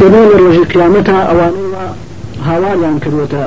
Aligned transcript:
سەبانی 0.00 0.36
ڕۆژی 0.42 0.64
قیامەتە 0.72 1.16
ئەوانەوە 1.28 1.84
هاواریان 2.48 2.96
کردوتە 3.04 3.42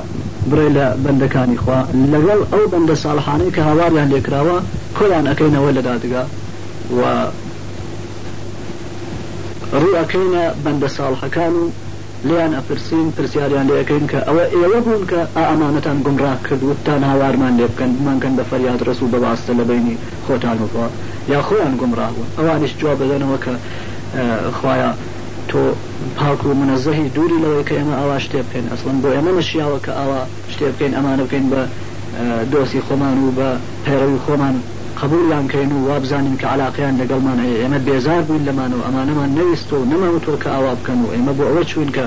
بڕێ 0.49 0.67
لە 0.77 0.85
بەندەکانی 1.03 1.57
خوا 1.63 1.79
لەگەڵ 2.13 2.39
ئەو 2.53 2.63
بەندە 2.73 2.95
ساڵحانەی 3.03 3.53
کە 3.55 3.61
هاواریان 3.69 4.09
لێکراوە 4.13 4.57
کۆیان 4.97 5.25
ئەەکەینەوە 5.29 5.69
لە 5.77 5.81
دادگا 5.89 6.23
و 6.99 7.01
ڕوەکەینە 9.83 10.45
بەندە 10.65 10.89
ساڵحەکان 10.97 11.53
و 11.59 11.63
لیان 12.27 12.51
ئەپرسین 12.57 13.07
پرسیاریان 13.15 13.65
لەکەین 13.71 14.05
کە 14.11 14.19
ئەوە 14.27 14.43
ئێوە 14.63 14.79
بوون 14.85 15.03
کە 15.11 15.19
ئامانەتان 15.43 15.97
گمڕاه 16.05 16.37
کردوتان 16.47 17.01
هاوارمان 17.09 17.53
لێ 17.59 17.65
بکەن 17.71 17.91
مانکەن 18.05 18.33
بە 18.39 18.43
فەریاد 18.51 18.79
ڕس 18.87 18.99
و 19.01 19.07
بەباستە 19.13 19.51
لە 19.59 19.63
بینی 19.69 19.95
خۆتان 20.25 20.57
وخوا 20.63 20.87
یا 21.33 21.39
خۆیان 21.47 21.73
گمڕاه 21.81 22.11
بوون 22.15 22.29
ئەوانش 22.39 22.71
جواب 22.79 22.97
بدەنەوە 23.01 23.37
کە 23.45 23.51
خوایە 24.59 24.91
تۆ 25.47 25.75
پاک 26.17 26.45
و 26.45 26.53
منەزەهی 26.53 27.09
دووری 27.15 27.37
لەوەی 27.43 27.65
کە 27.69 27.71
ئێمە 27.79 27.95
ئاوا 27.99 28.17
شتێ 28.25 28.39
بکەین 28.47 28.65
ئەسڵم 28.71 28.97
بۆ 29.03 29.09
ئێمە 29.15 29.31
مەشیاوە 29.39 29.79
کە 29.85 29.91
ئاوا 29.99 30.21
شتێ 30.53 30.65
بکەین 30.75 30.93
ئەمانە 30.97 31.23
بکەین 31.27 31.47
بە 31.51 31.61
دۆسی 32.53 32.79
خۆمان 32.87 33.17
و 33.25 33.29
بە 33.37 33.49
پەیڕەوی 33.85 34.19
خۆمان 34.25 34.55
قبولیانکەین 35.01 35.71
و 35.75 35.87
وابزانین 35.87 36.37
کە 36.41 36.45
علاقیان 36.55 36.93
لەگەڵمان 37.01 37.37
هەیە 37.45 37.57
ئێمە 37.63 37.79
بێزار 37.87 38.21
بووین 38.27 38.43
لەمانەوە 38.47 38.83
ئەمانەمان 38.87 39.29
نەویست 39.39 39.67
و 39.73 39.85
نەماوەۆ 39.91 40.19
کە 40.43 40.49
ئاوا 40.55 40.73
بکەن 40.79 40.99
و 41.03 41.07
ئێمە 41.15 41.33
بۆ 41.37 41.43
ئەوە 41.49 41.63
چوین 41.71 41.89
کە 41.97 42.03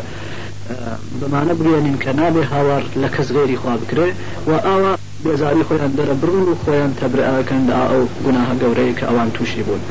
بمانە 1.20 1.52
بگوێنین 1.58 1.96
کە 2.04 2.10
نابێ 2.20 2.44
هاوار 2.52 2.82
لە 3.02 3.08
کەس 3.16 3.28
غێری 3.36 3.56
خوا 3.60 3.74
بکرێ 3.82 4.08
و 4.48 4.52
ئاوا 4.66 4.92
بێزاری 5.24 5.62
خۆیان 5.68 5.92
دەرە 5.98 6.14
بڕون 6.22 6.44
و 6.50 6.54
خۆیان 6.62 6.92
تەبرعکەن 7.00 7.62
دا 7.70 7.76
ئەو 7.90 8.02
گوناها 8.24 8.54
گەورەیە 8.60 8.94
کە 8.98 9.04
ئەوان 9.08 9.28
تووشی 9.36 9.62
بوون. 9.66 9.82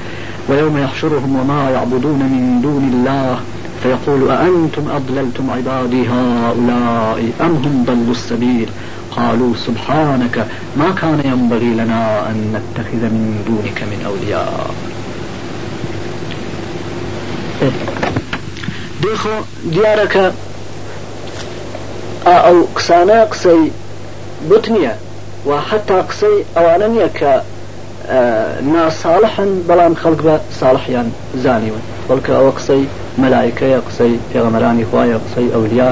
ويوم 0.50 0.78
يحشرهم 0.78 1.36
وما 1.36 1.70
يعبدون 1.72 2.16
من 2.20 2.60
دون 2.62 2.90
الله 2.94 3.40
فيقول 3.84 4.32
أأنتم 4.32 4.82
أضللتم 4.96 5.50
عبادي 5.50 6.02
هؤلاء 6.08 7.30
أم 7.42 7.56
هم 7.66 7.84
ضلوا 7.88 8.12
السبيل 8.12 8.70
قالوا 9.12 9.54
سبحانك 9.68 10.48
ما 10.78 10.92
كان 11.02 11.22
ينبغي 11.26 11.66
لنا 11.74 12.30
أن 12.30 12.54
نتخذ 12.62 12.98
من 13.16 13.44
دونك 13.48 13.84
من 13.84 14.06
أولياء 14.06 14.72
ديخو 19.04 19.30
ديارك 19.66 20.34
أو 22.28 22.64
قسانە 22.76 23.30
قسي 23.32 23.72
بطنية 24.50 24.96
وحتى 25.46 25.94
قسي 25.94 26.44
أوانا 26.58 26.88
ناساڵحن 28.62 29.52
بەڵام 29.68 29.94
خەڵک 30.02 30.20
بە 30.26 30.36
ساڵحیان 30.60 31.08
زانیون 31.44 31.82
بەڵکە 32.08 32.32
ئەوە 32.38 32.52
قسەی 32.58 32.84
مەلایکەیە 33.22 33.80
قسەی 33.88 34.14
پێغەمەرانی 34.34 34.86
خوایە 34.90 35.18
قسەی 35.26 35.50
ئەولیا 35.54 35.92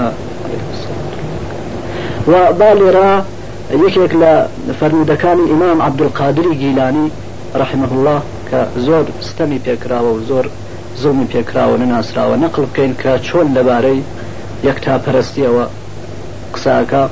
و 2.29 2.33
باڵێرا 2.59 3.13
یەکێک 3.85 4.13
لە 4.21 4.33
فەرمودەکانی 4.79 5.47
ئیمام 5.49 5.81
عبدولقادری 5.87 6.53
گیلانی 6.61 7.07
رحمه 7.61 7.89
الله 7.93 8.21
کە 8.51 8.61
زۆر 8.85 9.05
ستەمی 9.27 9.59
پێکراوە 9.65 10.11
و 10.15 10.19
زۆر 10.29 10.45
زومی 11.01 11.27
پێکراوە 11.33 11.79
نەناسراوە 11.81 12.35
نەقل 12.45 12.63
بکەین 12.69 12.93
کە 13.01 13.11
چۆن 13.27 13.47
لەبارەی 13.57 13.99
یەکتا 14.67 14.95
پەرستیەوە 15.03 15.65
قساکە 16.55 17.03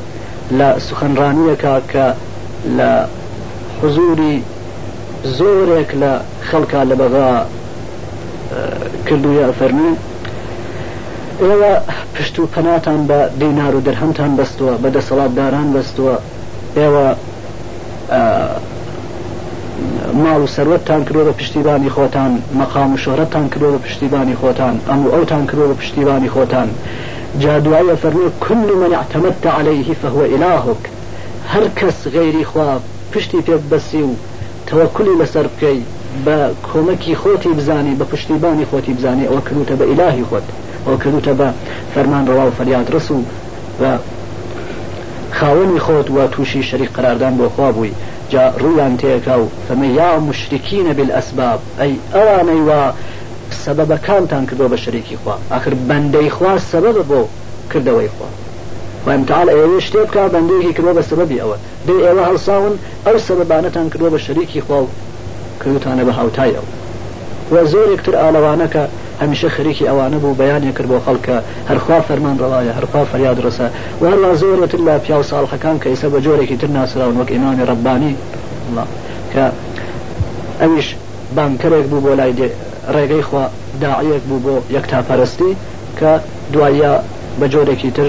لە 0.57 0.69
سخنرانیەکە 0.89 1.73
کە 1.93 2.07
لە 2.77 2.91
حزوری 3.81 4.37
زۆرێک 5.23 5.89
لە 6.01 6.11
خەڵکا 6.49 6.81
لە 6.89 6.95
بەغا 7.01 7.29
کردوە 9.07 9.45
فەرمی 9.59 9.93
ئێوە 11.43 11.73
پشت 12.15 12.35
و 12.39 12.43
پەناتان 12.55 12.99
بە 13.09 13.19
دینار 13.41 13.73
و 13.75 13.81
دەرهەمتان 13.87 14.31
بەستووە 14.39 14.73
بەدە 14.83 15.01
سەڵاتداران 15.09 15.67
بەستووە 15.75 16.15
ئێوە 16.77 17.07
ماڵ 20.23 20.39
و 20.45 20.51
سەرەتتان 20.55 21.01
کرۆ 21.07 21.21
بە 21.29 21.33
پشتیبانی 21.39 21.89
خۆتان 21.95 22.31
مەقام 22.59 22.89
و 22.93 22.97
شۆرەتتان 23.03 23.45
کرۆ 23.53 23.67
بە 23.75 23.79
پشتیبانی 23.85 24.35
خۆتان 24.41 24.75
ئەم 24.89 25.01
ئەوتان 25.13 25.43
کرۆ 25.49 25.63
بە 25.71 25.75
پشتیبانی 25.81 26.29
خۆتان 26.35 26.69
جادوایە 27.41 27.95
فەرمی 28.03 28.27
کل 28.45 28.67
من 28.81 28.91
اعتمدت 28.99 29.45
عليه 29.57 29.87
فهو 30.01 30.21
إلهك 30.35 30.81
هەر 31.53 31.65
کەس 31.79 31.99
غێری 32.15 32.43
خوا 32.49 32.69
پشتی 33.13 33.41
پێ 33.45 33.55
بەسی 33.71 34.01
و 34.09 34.11
تەوەکلی 34.71 35.15
لەسەر 35.21 35.45
بکەی 35.53 35.79
بە 36.25 36.37
کۆمەکی 36.69 37.15
خۆتی 37.21 37.53
بزانی 37.57 37.95
بە 37.99 38.03
پشتیبانی 38.11 38.65
خۆتی 38.71 38.93
بزانێ 38.97 39.25
ئەوە 39.29 39.41
کردوتە 39.47 39.75
بە 39.79 39.85
ئیلاهی 39.89 40.25
خۆت 40.29 40.47
ئەو 40.85 40.97
کردوتە 41.03 41.33
بە 41.39 41.47
فەرمان 41.93 42.23
ڕوا 42.31 42.45
و 42.47 42.55
فەریاد 42.57 42.87
ڕس 42.93 43.07
و 43.11 43.17
بە 43.81 43.91
خاوەنی 45.37 45.79
خۆت 45.85 46.07
وە 46.15 46.23
تووشی 46.33 46.63
شەریک 46.69 46.91
قراردان 46.97 47.33
بۆ 47.39 47.45
خوا 47.55 47.71
بووی 47.75 47.91
جا 48.31 48.43
ڕوویان 48.61 48.93
تێکا 49.01 49.35
و 49.41 49.49
فەمە 49.67 49.87
یا 49.99 50.09
مشتکیە 50.29 50.93
بل 50.97 51.09
ئەسباب 51.15 51.59
ئەی 51.79 51.93
ئەوانەی 52.15 52.61
وا 52.67 52.83
سەبەبەکانتان 53.63 54.43
کردۆ 54.49 54.65
بە 54.71 54.77
شەریکی 54.83 55.17
خوا 55.23 55.35
آخر 55.57 55.73
بەندەی 55.89 56.29
خوا 56.35 56.53
سەبەبە 56.71 57.03
بۆ 57.09 57.21
کردەوەی 57.71 58.11
خوا 58.15 58.29
وامتال 59.07 59.47
ئێوێ 59.49 59.79
شتێ 59.87 60.03
بکە 60.07 60.23
بەندێکی 60.33 60.73
کردۆ 60.75 60.93
بە 60.97 61.03
سەبەبی 61.09 61.39
ئەوە 61.41 61.57
دەی 61.87 62.01
ئێوە 62.05 62.23
هەڵساون 62.29 62.73
ئەو 63.05 63.17
سەبانەتان 63.27 63.87
کردۆ 63.93 64.07
بە 64.13 64.17
شەریکی 64.25 64.61
خوا 64.65 64.79
کردوتانە 65.61 66.03
بە 66.07 66.13
هاوتای 66.19 66.53
ئەو 66.57 66.65
وە 67.53 67.59
زۆرێکتر 67.73 68.13
ئالەوانەکە 68.21 68.83
هەمیشە 69.21 69.47
خەریکی 69.55 69.87
ئەوانە 69.89 70.17
بوو 70.23 70.35
بەیانێ 70.39 70.71
کرد 70.77 70.87
بۆ 70.91 70.97
خەڵکە 71.05 71.37
هەرخوا 71.69 71.99
فەرمان 72.07 72.35
ڕڵایە 72.41 72.73
هەرخوا 72.77 73.01
فەریاد 73.11 73.37
ڕسە 73.45 73.67
وەروا 74.01 74.31
زۆرەتر 74.41 74.79
لە 74.87 74.95
پیا 75.05 75.17
و 75.19 75.23
ساڵخەکان 75.31 75.77
کە 75.81 75.87
ئیسە 75.91 76.07
بە 76.13 76.19
جۆرێکی 76.25 76.57
تر 76.61 76.67
ناسراون 76.77 77.15
وەک 77.19 77.29
ئیمانی 77.31 77.65
ڕبانی 77.71 78.13
کە 79.33 79.45
ئەویش 80.61 80.87
بانکەرێک 81.35 81.85
بوو 81.89 82.01
بۆ 82.05 82.11
لای 82.19 82.33
ڕێگەی 82.95 83.23
خوا 83.27 83.43
داعەک 83.81 84.23
بوو 84.29 84.39
بۆ 84.45 84.53
یەکتاپەرستی 84.77 85.51
کە 85.99 86.09
دوایە 86.53 86.93
بە 87.39 87.45
جۆرێکی 87.53 87.91
تر 87.97 88.07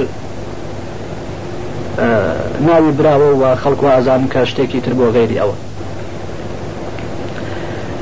ناوی 2.61 2.93
براوە 2.93 3.37
و 3.43 3.57
خەڵکو 3.57 3.85
ئازان 3.87 4.29
کە 4.31 4.45
شتێکی 4.49 4.81
تر 4.87 4.93
بۆ 4.93 5.11
غێری 5.15 5.37
ئەوە 5.41 5.55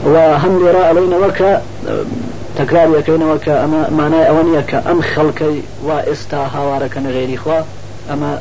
و 0.07 0.15
هەم 0.43 0.63
لێرا 0.65 0.83
ئەلینەوە 0.89 1.31
کە 1.39 1.51
تەکرار 2.59 2.89
یەکەینەوە 2.99 3.39
کە 3.45 3.55
ئەمە 3.63 3.83
مانای 3.99 4.27
ئەوە 4.29 4.43
نیە 4.49 4.63
کە 4.71 4.79
ئەم 4.89 5.01
خەڵکەی 5.11 5.57
وا 5.87 5.97
ئێستا 6.09 6.41
هاوارەکەن 6.55 7.07
غێری 7.17 7.37
خوا 7.43 7.59
ئەمە 8.11 8.33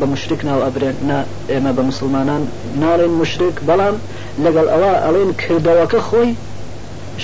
بە 0.00 0.06
مشرک 0.12 0.40
ناو 0.44 0.60
ئەبرێن 0.66 1.24
ئێمە 1.52 1.70
بە 1.76 1.82
مسلمانان 1.90 2.42
ناڵێن 2.80 3.12
مشرک 3.20 3.56
بەڵام 3.68 3.96
لەگەڵ 4.44 4.66
ئەوە 4.72 4.92
ئەڵێن 5.04 5.30
کردەوەکە 5.42 6.00
خۆی 6.08 6.30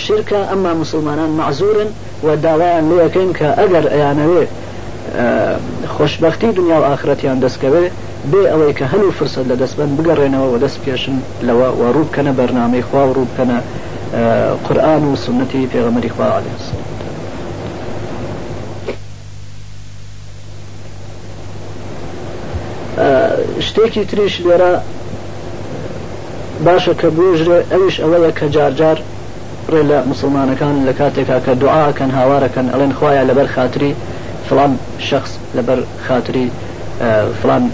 شرکە 0.02 0.40
ئەمما 0.50 0.72
مسلمانان 0.82 1.30
معزورن 1.40 1.88
و 2.26 2.28
داوایان 2.44 2.86
لەکەین 2.98 3.30
کە 3.38 3.48
ئەگەر 3.58 3.86
ئەیانەوێ 3.92 4.44
خۆشببختی 5.88 6.52
دنیا 6.58 6.76
و 6.80 6.84
ئاخرەتیان 6.96 7.38
دەستکەوێ 7.44 7.86
بێ 8.30 8.42
ئەوەی 8.52 8.74
کە 8.78 8.84
هەلو 8.92 9.10
فرسەت 9.18 9.46
لە 9.50 9.56
دەستبند 9.62 9.92
بگەڕێنەوە 9.98 10.48
و 10.54 10.58
دەست 10.64 10.78
پێشن 10.84 11.16
لەوە 11.46 11.66
وەڕووبکەنە 11.80 12.32
بەرنامەی 12.38 12.82
خوا 12.88 13.02
وڕووبکەنە 13.08 13.58
قورآن 14.66 15.02
و 15.12 15.16
سنەتی 15.24 15.68
پێغەمەری 15.74 16.10
خوا 16.16 16.26
علێس. 16.38 16.64
شتێکی 23.68 24.04
تریش 24.10 24.34
لێرە 24.46 24.72
باشە 26.66 26.94
کە 27.00 27.08
بۆژرێ 27.16 27.58
ئەوش 27.72 27.94
ئەوەیە 28.00 28.30
کە 28.38 28.46
جارجار 28.56 28.98
ڕێ 29.72 29.82
لە 29.90 29.98
مسلمانەکان 30.10 30.76
لە 30.88 30.92
کاتێکا 30.98 31.38
کە 31.46 31.52
دوعاکەن 31.62 32.10
هاوارەکەن 32.18 32.66
ئەڵێن 32.72 32.92
خخوایە 32.96 33.22
لەبەر 33.28 33.46
خااتری 33.54 33.92
فلان 34.50 34.76
شخص 34.98 35.38
لەبەر 35.56 35.78
خااتری 36.08 36.48
فلان 37.42 37.70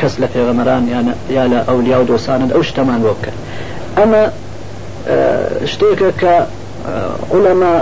کەس 0.00 0.14
لە 0.18 0.28
پێغەمەران 0.34 0.84
یا 1.30 1.46
لە 1.52 1.58
ئەولیا 1.68 1.98
و 2.00 2.04
دۆسانت 2.04 2.50
ئەو 2.52 2.62
شتەمان 2.70 3.00
بۆ 3.04 3.10
بکە 3.14 3.32
ئەمە 3.98 4.22
شتێکە 5.72 6.10
کە 6.20 6.34
ئولەما 7.32 7.74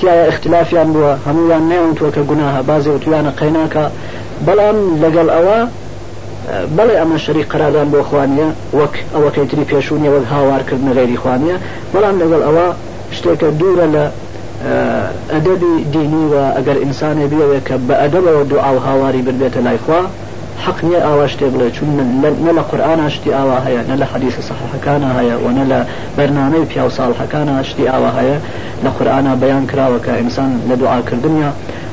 تایە 0.00 0.28
اختلافیان 0.32 0.88
بووە 0.94 1.14
هەمویان 1.28 1.64
نێونتوە 1.72 2.10
کە 2.16 2.20
گوناها 2.30 2.62
بازی 2.62 2.90
و 2.90 2.98
تویانە 3.02 3.32
قەیناکە 3.40 3.84
بەڵام 4.46 4.78
لەگەڵ 5.02 5.28
ئەوە 5.36 5.58
بەڵێ 6.76 6.94
ئەمە 7.00 7.16
شەری 7.24 7.42
قرادان 7.50 7.88
بۆ 7.92 8.00
خوانیە 8.08 8.48
وەک 8.78 8.94
ئەوەکەیتری 9.14 9.64
پێشونیە 9.72 10.10
وەک 10.14 10.26
هاوارکردن 10.32 10.88
غێری 10.96 11.18
خوانیە 11.22 11.56
بەڵام 11.94 12.16
لەگەڵ 12.22 12.42
ئەوە 12.46 12.66
شتێکە 13.18 13.48
دوورە 13.60 13.86
لە 13.94 14.04
ئەدەبی 15.32 15.64
آه، 15.70 15.92
دینی 15.92 16.24
و 16.34 16.34
ئەگەر 16.54 16.76
ئینسانێ 16.82 17.26
بێوێ 17.32 17.60
کە 17.68 17.74
بە 17.88 17.94
ئەدەبەوە 18.02 18.44
دوعاو 18.50 18.78
هاواری 18.78 19.22
ببێتە 19.22 19.58
لایخوا 19.64 20.00
حق 20.66 20.80
نییە 20.86 21.00
ئاوا 21.02 21.26
شتێ 21.28 21.46
بڵێ 21.54 21.68
چون 21.76 21.88
نە 22.46 22.50
لە 22.58 22.62
قورآان 22.70 23.08
شتی 23.16 23.30
ئاوا 23.30 23.56
هەیە 23.66 23.82
نە 23.90 23.96
لە 24.00 24.04
حەدیث 24.12 24.34
سەحەکانە 24.48 25.08
هەیە 25.18 25.34
و 25.44 25.48
نە 25.58 25.64
لە 25.72 25.80
بەرنامەی 26.16 26.64
پیا 26.70 26.84
و 26.86 26.90
ساڵحەکانە 26.98 27.62
شتی 27.68 27.86
ئاوا 27.92 28.10
هەیە 28.18 28.38
لە 28.84 28.90
قورآانە 28.96 29.32
بەیان 29.42 29.64
کراوە 29.70 29.98
کە 30.06 30.10
ئینسان 30.20 30.50
لە 30.70 30.74
دوعاکردنیا 30.80 31.50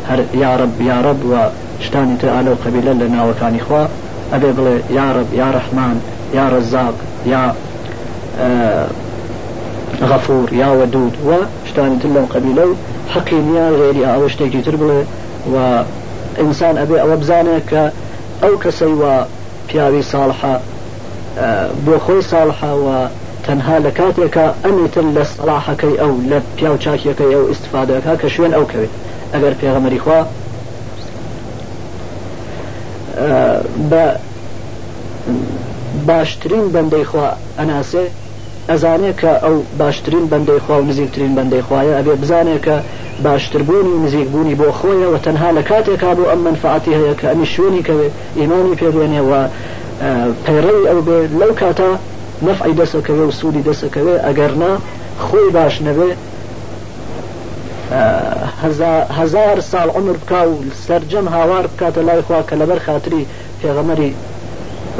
هەر 0.10 0.20
یارب 0.44 0.82
یارب 0.90 1.20
و 1.32 1.34
شتانی 1.86 2.18
تر 2.22 2.28
ئالە 2.36 2.50
و 2.54 2.60
قبیلە 2.64 2.94
لە 3.02 3.06
ناوەکانی 3.14 3.62
خوا 3.68 3.84
ئەبێ 4.34 4.50
بڵێ 4.58 4.76
یارب 4.98 5.30
یا 5.40 5.50
ڕحمان 5.56 5.98
یا 6.38 6.46
ڕزاق 6.54 6.96
یا 7.34 7.44
غەفور 10.10 10.48
یا 10.54 10.68
آه، 10.70 10.78
وەدود 10.86 11.14
وە 11.28 11.38
شتواني 11.80 11.96
تلم 12.00 12.28
قبيلو 12.34 12.76
حقينيان 13.16 13.74
غيري 13.74 14.06
أو 14.14 14.28
شتيجي 14.28 14.62
تربله 14.62 15.04
وإنسان 15.50 16.78
أبي 16.78 17.02
أو 17.02 17.16
بزانك 17.18 17.92
أو 18.44 18.58
كسيوا 18.58 19.24
پیاوی 19.72 20.02
صالحة 20.02 20.60
آه، 21.38 21.70
بۆ 21.86 21.92
خۆی 22.08 22.22
ساڵحەوە 22.22 23.10
تەنها 23.48 23.78
لە 23.86 23.94
کاتێکە 23.98 24.66
ئەمیتر 24.66 25.02
لە 25.14 25.24
سەلاحەکەی 25.24 26.00
ئەو 26.02 26.12
لە 26.32 26.42
پیاو 26.60 26.78
چاکیەکەی 26.78 27.34
ئەو 27.34 27.52
استفادەکە 27.52 28.18
کە 28.24 28.28
شوێن 28.30 28.54
ئەو 28.54 28.66
کەوێت 28.66 28.90
ئەگەر 29.34 29.54
پێغەمەری 29.64 30.00
خوا 30.00 30.26
آه، 33.18 33.62
بە 33.92 34.18
باشترین 36.08 36.72
بەندەی 36.74 37.06
خوا 37.06 37.30
ئەناسێ 37.60 38.08
ئەزانێت 38.74 39.16
کە 39.22 39.32
ئەو 39.46 39.56
باشترین 39.82 40.26
بەندەی 40.32 40.60
خوا 40.66 40.76
و 40.82 40.86
نزیکترین 40.90 41.34
بەندەی 41.38 41.64
خوایە 41.68 41.94
ئەبێ 42.00 42.14
بزانێت 42.22 42.62
کە 42.68 42.76
باشتربوونی 43.26 43.96
نزیکبوونی 44.06 44.56
بۆ 44.62 44.68
خۆیەوە 44.80 45.18
تەنها 45.26 45.50
لە 45.58 45.64
کاتێکا 45.70 46.12
بۆ 46.18 46.24
ئەم 46.32 46.42
منفعاتی 46.48 46.94
هەیە 47.00 47.14
کە 47.20 47.26
ئەمی 47.32 47.48
شوێنی 47.56 47.82
کەوێ 47.88 48.08
ئیمانی 48.40 48.76
پێبێنێەوە 48.82 49.42
پەیڕی 50.46 50.82
ئەو 50.90 51.00
بێ 51.08 51.20
لەو 51.42 51.52
کاتە 51.62 51.90
نەفعی 52.48 52.78
دەسەکەوێ 52.80 53.24
و 53.28 53.36
سوودی 53.40 53.66
دەسەکەوێ 53.70 54.16
ئەگەرنا 54.26 54.72
خۆی 55.26 55.48
باش 55.58 55.76
نەبێ 55.88 56.10
هزار 59.20 59.58
ساڵ 59.72 59.90
عمر 59.98 60.16
بک 60.22 60.32
و 60.48 60.52
سرجەم 60.86 61.28
هاوار 61.36 61.66
بکاتە 61.72 62.02
لای 62.08 62.22
خوا 62.28 62.40
کە 62.50 62.56
لەبەر 62.62 62.80
خااتری 62.86 63.24
پێغەمەری 63.62 64.12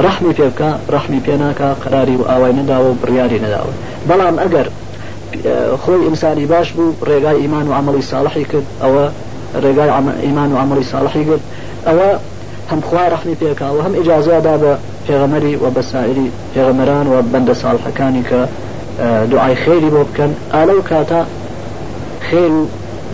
ڕحمی 0.04 0.32
پێ 0.34 0.48
بکە 0.52 0.70
ڕحمی 0.92 1.20
پێناکە 1.26 1.68
قراری 1.86 2.16
و 2.16 2.22
ئاوای 2.30 2.52
نەداوە 2.52 2.88
و 2.90 2.98
بڕیاری 3.02 3.42
نەداوە 3.44 3.72
بەڵام 4.08 4.38
ئەگەر 4.42 4.66
خۆی 5.82 6.02
ئینسانی 6.08 6.46
باش 6.46 6.72
بوو 6.72 6.94
ڕێگای 7.08 7.36
ئیمان 7.40 7.68
و 7.68 7.72
عملی 7.72 8.02
ساڵحی 8.02 8.44
کرد 8.50 8.66
ئەوە 8.82 9.06
ڕێگای 9.64 9.90
ئیمان 10.22 10.52
و 10.52 10.56
عملی 10.56 10.84
ساڵحی 10.92 11.22
کرد 11.28 11.42
ئەوە 11.86 12.08
هەمخوا 12.72 13.04
ڕحمی 13.14 13.36
پێکاوە 13.42 13.80
هەم 13.86 13.94
ئجاازادا 14.00 14.54
بە 14.62 14.72
پێغەمەری 15.06 15.54
و 15.62 15.70
بەسائری 15.76 16.28
پێغەمەران 16.54 17.06
و 17.12 17.16
بەندە 17.32 17.54
ساڵحەکانی 17.62 18.24
کە 18.30 18.38
دوعای 19.30 19.54
خێری 19.64 19.90
بۆ 19.94 20.02
بکەن 20.08 20.32
ئالە 20.54 20.72
و 20.78 20.82
کاتا 20.90 21.22
خێر 22.30 22.52
و 22.58 22.64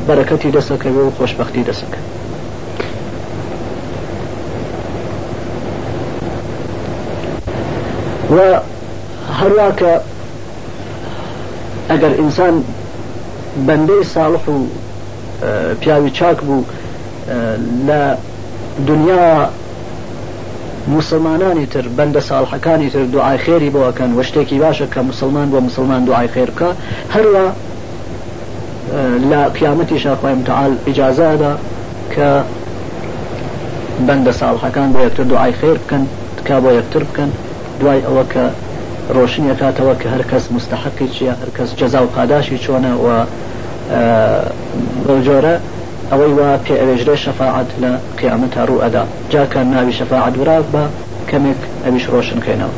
بەرەکەتی 0.06 0.50
دەسەکەوێ 0.56 1.02
و 1.08 1.14
خۆشببختی 1.18 1.64
دەسەکە 1.70 2.00
و 8.36 8.40
هەرواکە 9.40 9.92
ئەگەر 11.90 12.12
ئینسان 12.20 12.54
بەندەی 13.68 14.02
ساڵح 14.14 14.44
و 14.54 14.56
پیاوی 15.80 16.10
چاک 16.18 16.38
بوو 16.46 16.62
لە 17.86 18.00
دنیا 18.88 19.26
مسلمانانی 20.96 21.66
تر 21.72 21.84
بەندە 21.98 22.20
ساڵحەکانی 22.30 22.90
تر 22.92 23.04
دوعای 23.14 23.38
خێری 23.44 23.70
بەوەکەن 23.74 24.10
وە 24.18 24.22
شتێکی 24.28 24.58
باشە 24.64 24.86
کە 24.94 25.00
مسلمان 25.10 25.48
بۆ 25.52 25.60
مسلمان 25.68 26.04
دوعای 26.04 26.28
خێرکە 26.34 26.68
هەروە 27.14 27.44
لە 29.30 29.40
قیامەتی 29.56 29.98
شاخوایم 30.04 30.40
تعال 30.48 30.72
ئیجازادا 30.86 31.52
کە 32.14 32.28
بەندە 34.06 34.32
ساڵحەکان 34.40 34.88
بۆ 34.92 34.98
یەکتر 35.06 35.24
دوعای 35.32 35.52
خێر 35.60 35.78
بکەن 35.84 36.04
تکا 36.38 36.56
بۆ 36.62 36.70
یەکتر 36.78 37.02
بکەن 37.08 37.30
دوای 37.80 38.00
ئەوە 38.06 38.24
کە 38.32 38.44
ڕۆشنی 39.16 39.54
کاتەوە 39.60 39.94
کە 40.02 40.06
هەرکەس 40.14 40.44
مستحقی 40.56 41.08
چیە 41.14 41.34
هەرکەس 41.40 41.70
جەزا 41.80 42.00
و 42.02 42.06
پاداشی 42.16 42.58
چۆنە 42.64 42.92
و 43.04 43.08
بۆجۆرە 45.06 45.54
ئەوەی 46.10 46.32
وا 46.38 46.50
پێ 46.64 46.74
ئەوێژرێ 46.80 47.16
شەفاعت 47.24 47.68
لە 47.82 47.90
قیامەتە 48.20 48.60
ڕوو 48.68 48.82
ئەدا 48.84 49.04
جاکە 49.32 49.56
ناوی 49.72 49.92
شەفاعت 50.00 50.34
وراک 50.38 50.64
بە 50.74 50.82
کەمێک 51.30 51.60
ئەویش 51.84 52.04
ڕۆشنکەینەوە 52.12 52.76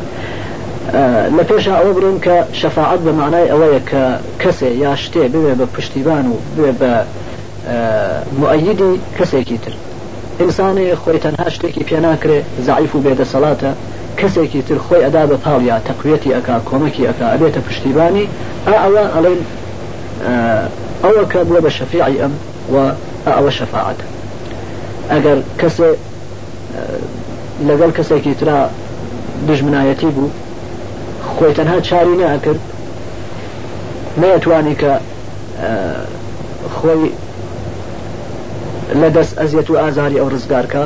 لە 1.37 1.43
پێشە 1.51 1.73
ئەوە 1.81 1.93
برین 1.97 2.19
کە 2.27 2.35
شەفاعت 2.61 3.01
بە 3.07 3.13
معنای 3.21 3.49
ئەوەیە 3.53 3.81
کە 3.91 4.03
کەسێ 4.43 4.71
یا 4.85 4.93
شتێ 5.05 5.25
بوێ 5.33 5.55
بە 5.61 5.67
پشتیبان 5.75 6.25
و 6.31 6.35
بێ 6.57 6.71
بە 6.81 6.91
مؤیدی 8.41 8.91
کەسێکی 9.19 9.59
تر 9.65 9.75
ئینسانی 10.41 10.93
خۆی 11.01 11.19
تەنها 11.25 11.49
شتێکی 11.57 11.83
پێ 11.89 11.99
ناکرێ 12.07 12.39
زعیف 12.67 12.93
و 12.95 12.99
بێدەسەڵاتە 13.05 13.73
کەسێکی 14.21 14.63
تر 14.69 14.79
خۆی 14.85 15.03
ئەدا 15.07 15.23
بە 15.31 15.37
پاڵیا 15.45 15.79
تەقوێتی 15.89 16.31
ئەک 16.35 16.47
کۆمەکی 16.69 17.07
ئەک 17.09 17.19
ئەبێتە 17.33 17.61
پشتیبانی 17.69 18.27
ئەوان 18.67 19.09
ئەڵێن 19.17 19.41
ئەوە 21.05 21.25
کە 21.33 21.41
بووە 21.49 21.61
بە 21.65 21.71
شەفیعی 21.79 22.19
ئەم 22.23 22.33
و 22.73 22.77
ئەوە 23.37 23.51
شەفاعەت 23.59 23.99
ئەگەر 25.13 25.39
کەسێ 25.61 25.91
لەگەڵ 27.69 27.91
کەسێکی 27.99 28.35
تررا 28.41 28.61
دژمنایەتی 29.49 30.11
بوو 30.17 30.31
خۆی 31.35 31.53
تەنها 31.59 31.79
چاری 31.89 32.15
ناکرد 32.23 32.63
نەتوانی 34.21 34.75
کە 34.81 34.91
خۆی 36.77 37.05
لە 39.01 39.09
دەست 39.17 39.33
ئەزیەت 39.41 39.69
و 39.71 39.77
ئازاری 39.83 40.19
ئەو 40.21 40.29
ڕزگارکە 40.35 40.85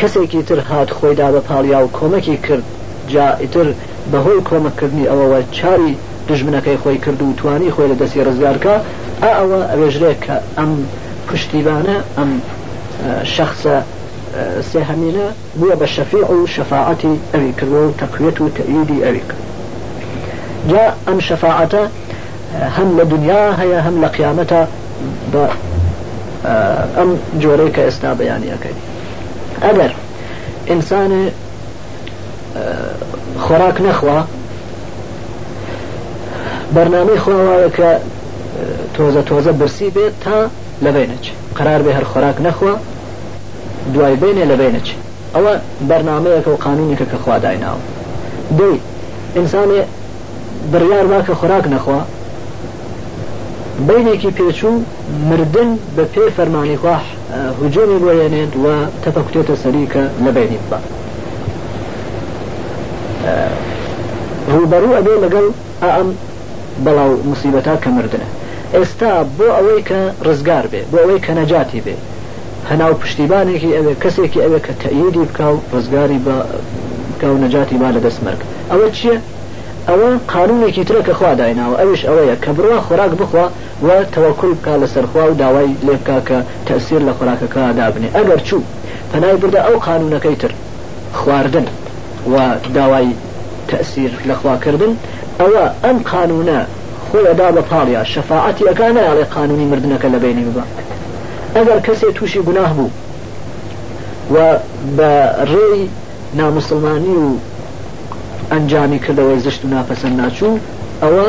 کەسێکی 0.00 0.42
تر 0.48 0.58
هات 0.60 0.90
خۆیدا 0.90 1.28
بە 1.34 1.40
پاڵیا 1.48 1.78
و 1.84 1.88
کۆمەکی 1.98 2.46
کرد 2.48 2.62
جا 3.08 3.28
ئیتر 3.40 3.66
بەهۆی 4.12 4.42
کۆمەکردنی 4.48 5.08
ئەوەوە 5.10 5.42
چاری 5.58 5.96
دژمنەکەی 6.28 6.76
خۆی 6.82 6.98
کرد 7.04 7.22
و 7.22 7.32
توانی 7.36 7.70
خۆی 7.70 7.88
لە 7.92 7.96
دەستی 8.02 8.20
ڕزگارکە 8.28 8.72
ئا 9.24 9.30
ئەوە 9.40 9.60
ئەوێژرێک 9.72 10.18
کە 10.26 10.34
ئەم 10.58 10.72
پشتیبانە 11.28 11.96
ئەم 12.18 12.30
شخصە 13.36 13.76
سێهمینە 14.72 15.26
بووە 15.60 15.74
بە 15.80 15.86
شەفیع 15.94 16.26
و 16.36 16.46
شەفاعەتی 16.46 17.14
ئەوی 17.34 17.52
کردوە 17.58 17.80
و 17.86 17.92
تەقوێت 18.00 18.36
و 18.40 18.48
تەئیدی 18.56 19.02
ئەوی 19.04 19.22
کرد 19.28 19.40
جا 20.70 20.84
ئەم 21.08 21.18
شەفاعەتە 21.28 21.82
هەم 22.78 22.88
لە 22.98 23.04
دنیا 23.12 23.42
هەیە 23.60 23.78
هەم 23.86 23.96
لە 24.04 24.08
قیامەتە 24.16 24.62
بە 25.32 25.44
ئەم 26.98 27.10
جۆرەی 27.42 27.70
کە 27.76 27.82
ئێستا 27.86 28.10
بەیانیەکەی 28.20 28.76
ئەگەر 29.62 29.92
ئینسان 30.68 31.12
خۆراک 33.44 33.76
نەخوا 33.86 34.18
بەرنامەی 36.74 37.18
خواواە 37.24 37.68
کە 37.76 37.90
تۆزە 38.94 39.22
تۆزە 39.28 39.52
برسی 39.60 39.88
بێت 39.96 40.12
تا 40.24 40.38
لەبێنەچ 40.84 41.24
قرار 41.58 41.80
بێ 41.84 41.92
هەر 41.96 42.04
خۆراک 42.10 42.36
نەخوا 42.46 42.72
دوای 43.94 44.16
بێنێ 44.22 44.44
لەبێنەچ 44.52 44.86
ئەوە 45.34 45.52
بەرنمەیەکە 45.88 46.50
و 46.52 46.56
قانونێکە 46.64 47.04
کە 47.10 47.16
خوادایناوە 47.24 47.80
دەی 48.58 48.76
ئینسانێ 49.36 49.82
بڕیار 50.72 51.06
واکە 51.12 51.34
خۆراک 51.40 51.64
نەخوا 51.74 52.00
بینێکی 53.88 54.30
پێچوو 54.38 54.74
مردن 55.30 55.70
بە 55.96 56.04
پێ 56.14 56.26
فەرمانیخوا 56.36 56.96
هجومی 57.60 57.98
بۆێنێت 58.04 58.52
و 58.62 58.66
تەپەکتێتە 59.04 59.54
سەریکە 59.62 60.02
لەبێنی 60.24 60.60
بە 60.70 60.78
ڕوبەرو 64.54 64.90
ئەبێ 64.98 65.14
لەگەڵ 65.24 65.46
ئەم 65.94 66.08
بەڵاو 66.84 67.12
مسیبەتا 67.30 67.74
کە 67.82 67.88
مردنە 67.96 68.28
ئێستا 68.74 69.12
بۆ 69.36 69.46
ئەوەی 69.56 69.82
کە 69.88 70.00
ڕزگار 70.26 70.64
بێ 70.72 70.82
بۆ 70.90 70.96
ئەوەی 71.02 71.20
کە 71.26 71.32
نەجاتی 71.40 71.80
بێ 71.86 71.96
هەناو 72.70 72.92
پشتیبانێکی 73.02 73.74
ئەوێ 73.76 73.94
کەسێکی 74.02 74.42
ئەوێ 74.44 74.60
کە 74.66 74.72
تەئیدی 74.82 75.24
بکاو 75.30 75.54
ڕزگاری 75.74 76.18
بە 76.26 76.36
بکە 77.14 77.26
و 77.32 77.36
نەجاتی 77.44 77.76
با 77.80 77.88
لە 77.96 78.00
دەستمەرگ 78.06 78.40
ئەوە 78.70 78.88
چییە 78.96 79.18
ئەوە 79.90 80.08
قانونێکی 80.32 80.84
ترە 80.88 81.02
کە 81.06 81.12
خوا 81.18 81.32
دایناوە 81.40 81.76
ئەوش 81.80 82.00
ئەوەیە 82.08 82.36
کە 82.44 82.50
بڕوا 82.56 82.78
خۆراک 82.86 83.12
بخوا 83.20 83.46
و 83.86 83.88
تەوەکل 84.14 84.52
کا 84.64 84.74
لە 84.82 84.86
سەرخوا 84.94 85.24
و 85.30 85.34
داوای 85.42 85.70
لێبکا 85.86 86.18
کە 86.28 86.38
تەسیر 86.68 87.00
لە 87.08 87.12
خۆراکەکە 87.18 87.62
دابنێ 87.78 88.08
ئەگەر 88.16 88.40
چوو 88.48 88.62
پەنای 89.12 89.36
بردە 89.40 89.60
ئەو 89.66 89.76
قانونەکەی 89.86 90.36
تر 90.42 90.52
خواردن 91.18 91.66
و 92.32 92.34
داوای 92.76 93.08
تەسیر 93.70 94.10
لەخواکردن 94.28 94.92
ئەوە 95.40 95.64
ئەم 95.84 95.98
قانونە 96.12 96.58
خۆی 97.06 97.26
ئەدا 97.30 97.48
بە 97.56 97.62
پاڵیا 97.70 98.02
شەفاعەتی 98.12 98.66
ئەەکانە 98.68 99.02
ئاڵێ 99.08 99.24
قانونی 99.34 99.66
مردنەکە 99.70 100.08
لە 100.14 100.18
بینی 100.24 100.44
ببە 100.48 100.64
ئەگەر 101.56 101.78
کەسێ 101.86 102.08
تووشی 102.16 102.40
گوناه 102.48 102.70
بوو 102.78 102.88
و 104.34 104.36
بە 104.96 105.12
ڕێی 105.50 105.80
نامسلمانی 106.38 107.16
و 107.24 107.28
ئەنجامی 108.52 108.98
کردەوەی 108.98 109.38
زشت 109.44 109.62
و 109.64 109.68
ناپەسەند 109.74 110.16
ناچوو 110.20 110.58
ئەوە 111.02 111.26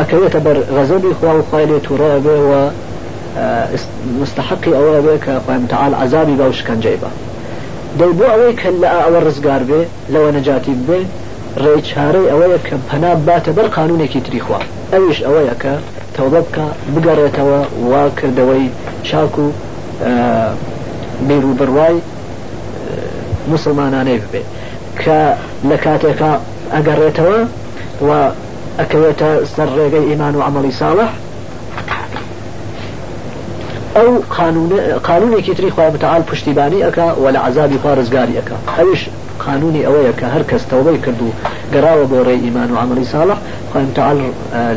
ئەکەوێتە 0.00 0.40
بەر 0.46 0.56
غەزەبی 0.76 1.12
خوا 1.18 1.32
و 1.38 1.42
خخوای 1.46 1.66
لێ 1.70 1.78
تووڕێەوە 1.86 2.62
مستحقی 4.20 4.72
ئەوە 4.78 4.98
بێ 5.06 5.16
کە 5.24 5.32
خوتەال 5.44 5.92
عذابی 6.02 6.36
بە 6.40 6.44
و 6.50 6.52
شکنجەی 6.58 6.98
بە 7.02 7.10
دەی 7.98 8.12
بۆ 8.18 8.24
ئەوەی 8.32 8.54
کە 8.60 8.68
لە 8.82 8.88
ئەوە 9.04 9.18
ڕزگار 9.26 9.62
بێ 9.70 9.80
لەوە 10.12 10.28
نەجاتی 10.36 10.74
بێ 10.86 11.00
ڕێ 11.62 11.74
چارەی 11.90 12.26
ئەوەیە 12.30 12.58
کە 12.66 12.76
پەنا 12.88 13.12
باتە 13.28 13.50
بەر 13.56 13.68
قانونێکی 13.76 14.20
تریخوا 14.26 14.58
ئەویش 14.92 15.18
ئەوەیە 15.26 15.54
کە 15.62 15.74
تەوبە 16.16 16.40
بکە 16.46 16.64
بگەڕێتەوە 16.94 17.58
وا 17.90 18.02
کردەوەی 18.18 18.66
چاک 19.08 19.34
و 19.42 19.46
بیرروبڕوای 21.28 21.96
مسلمانانەی 23.52 24.18
ببێت 24.26 24.48
کە 25.04 25.20
لە 25.68 25.76
کاتێکە 25.84 26.30
ئەگەڕێتەوە 26.74 27.38
و 28.06 28.28
ئەکەوێتە 28.78 29.30
سەر 29.56 29.68
ڕێگەی 29.76 30.04
ئیمان 30.10 30.34
و 30.36 30.40
ئەمەلی 30.46 30.72
ساڵح 30.80 31.10
ئەو 33.96 34.10
قانونێکی 35.08 35.54
تری 35.56 35.70
خوا 35.70 35.90
بتعاال 35.90 36.22
پشتیبانی 36.30 36.80
ئەەکە 36.86 37.06
و 37.22 37.24
لە 37.34 37.40
عذابی 37.48 37.78
خوا 37.82 37.92
ڕزگاریەکە 38.00 38.56
ئەوش 38.78 39.00
قانونی 39.46 39.82
ئەوەیە 39.86 40.12
کە 40.20 40.26
هەر 40.34 40.42
کەس 40.50 40.62
تەوبەی 40.70 40.98
کرد 41.04 41.20
و 41.22 41.30
گەراوە 41.74 42.06
بۆ 42.10 42.18
ڕێ 42.26 42.34
ئیمان 42.44 42.68
و 42.72 42.76
ئەمەلی 42.80 43.06
ساڵح 43.14 43.38
خوتەعاال 43.72 44.20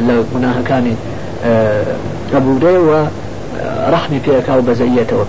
لە 0.08 0.16
گوناهەکانی 0.32 0.96
ئەبوودەوە 2.34 3.02
رحمی 3.94 4.22
پێەکە 4.26 4.52
و 4.58 4.62
بەزەیەتەوە 4.68 5.26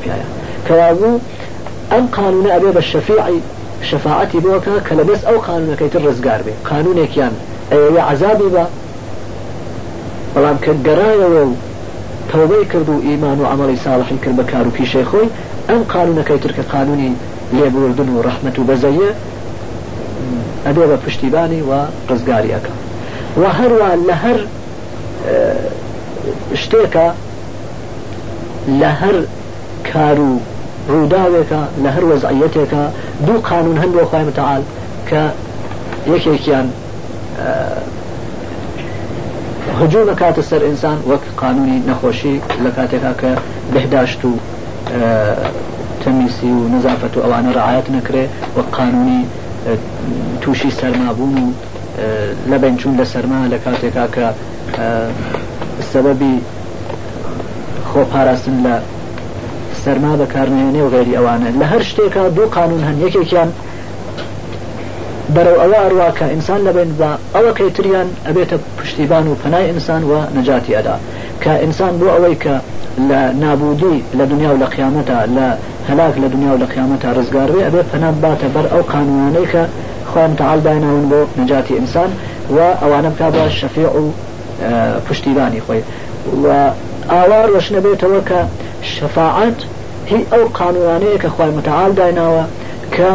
شفاعتی 3.91 4.39
بۆکە 4.41 4.89
کە 4.89 4.93
لەبێس 5.01 5.23
ئەو 5.29 5.39
قانونەکەی 5.49 5.89
تر 5.93 5.99
ڕزگار 6.09 6.41
قانون 6.41 6.65
قانونێکیان 6.71 7.33
ئەوەیە 7.73 8.01
عذابی 8.13 8.49
با 8.49 8.65
بلام 10.35 10.59
کە 10.65 10.73
گەرایەوە 10.87 11.43
و 11.49 11.55
توبه 12.33 12.65
کرد 12.65 12.89
و 12.89 13.01
ئیمان 13.03 13.39
و 13.41 13.45
ئەمەڵی 13.53 13.79
ساڵحی 13.85 14.19
کرد 14.25 14.35
بە 14.41 14.53
کار 14.53 14.67
و 14.67 14.71
پیشەی 14.71 15.05
خۆی 15.11 15.29
ئەم 15.71 15.81
قانونەکەی 15.95 16.41
ترکە 16.45 16.63
قانونی 16.73 17.13
لێبوردن 17.53 18.09
و 18.11 18.23
ڕەحمت 18.27 18.59
و 18.59 18.63
بەزەیە 18.69 19.11
ئەدێ 20.67 20.85
بە 20.91 21.07
پشتیبانی 21.07 21.63
و 21.63 21.73
ڕزگاریەکە 22.09 22.73
و 23.41 23.45
هەروە 23.59 23.91
لە 24.09 24.15
هەر 24.25 24.39
شتێکە 26.61 27.07
لە 28.81 28.91
هەر 29.03 29.15
کار 29.93 30.19
و 30.27 30.33
ڕووداوێکە 30.91 31.63
لە 31.85 31.91
هەر 31.95 32.05
وەزعەتێکە 32.11 32.85
دوو 33.27 33.39
قانون 33.39 33.77
هەندوە 33.83 34.05
خخوای 34.05 34.25
متعاال 34.25 34.63
کە 35.11 35.23
یەکێکیان 36.13 36.67
هجوو 39.81 40.11
نکاتە 40.15 40.43
سەر 40.51 40.63
ئینسان 40.69 40.99
وەک 41.11 41.25
قانونی 41.43 41.83
نەخۆشی 41.89 42.37
لە 42.65 42.71
کاتێکا 42.77 43.13
کە 43.23 43.31
بهداشت 43.75 44.21
و 44.25 44.33
تەمیسی 46.03 46.45
و 46.59 46.63
نزافەت 46.77 47.13
و 47.17 47.23
ئەوانە 47.25 47.51
ڕعاەت 47.59 47.87
نەکرێ 47.97 48.25
وەک 48.57 48.69
قانونی 48.79 49.23
تووشی 50.41 50.71
سەرمابوون 50.81 51.35
و 51.39 51.51
لە 52.51 52.57
بنچون 52.63 52.95
لە 53.01 53.05
سەرما 53.13 53.39
لە 53.55 53.59
کاتێکا 53.65 54.07
کە 54.15 54.27
سەبەبی 55.93 56.35
خۆپاراستن 57.91 58.57
لە 58.67 58.77
سەرما 59.85 60.13
بەکارنێنێ 60.23 60.83
و 60.85 60.89
غێری 60.95 61.15
ئەوانە 61.19 61.51
لە 61.61 61.67
هەر 61.73 61.83
شتێکا 61.91 62.23
دوو 62.37 62.49
قانون 62.57 62.81
هەن 62.89 62.97
یەکێکیان 63.05 63.51
بەرەو 65.35 65.57
ئەوە 65.63 65.79
ئەرواکە 65.85 66.27
ئینسان 66.35 66.61
لەبێن 66.67 66.91
بە 67.01 67.11
ئەوە 67.35 67.53
کەیتریان 67.59 68.09
ئەبێتە 68.27 68.57
پشتیبان 68.79 69.25
و 69.29 69.35
پەنای 69.43 69.65
ئینسان 69.71 70.03
وە 70.11 70.21
نەجاتی 70.37 70.73
ئەدا 70.77 70.97
کە 71.43 71.53
ئینسان 71.63 71.93
بۆ 72.01 72.07
ئەوەی 72.15 72.37
کە 72.45 72.55
لە 73.11 73.21
نابودی 73.45 73.97
لە 74.19 74.25
دنیا 74.33 74.51
و 74.55 74.59
لە 74.63 74.69
قیامەتە 74.75 75.19
لە 75.37 75.49
هەلاک 75.91 76.15
لە 76.23 76.29
دنیا 76.35 76.53
و 76.55 76.59
لە 76.63 76.67
قیامەتە 76.73 77.09
ڕزگاروێ 77.17 77.63
ئەبێ 77.67 77.83
پەنات 77.93 78.17
باتە 78.25 78.49
بەر 78.55 78.67
ئەو 78.73 78.83
قانونانەی 78.93 79.47
کە 79.53 79.63
خوان 80.11 80.31
تعالداناون 80.41 81.05
بۆ 81.11 81.21
نەجاتی 81.41 81.75
ئینسان 81.79 82.11
و 82.55 82.59
ئەوانە 82.83 83.11
بک 83.15 83.21
بە 83.35 83.43
شەفیع 83.61 83.91
و 83.99 84.03
پشتیبانی 85.09 85.61
خۆی 85.67 85.83
و 86.43 86.47
ئاوار 87.13 87.49
وەشنە 87.55 87.81
بێتەوە 87.87 88.21
کە 88.31 88.41
شەفاعت 88.95 89.59
هی 90.07 90.27
ئەو 90.33 90.49
قانونانەیە 90.59 91.21
کە 91.23 91.27
خخوای 91.29 91.51
متعال 91.51 91.93
دایناوە 92.01 92.45
کە 92.95 93.11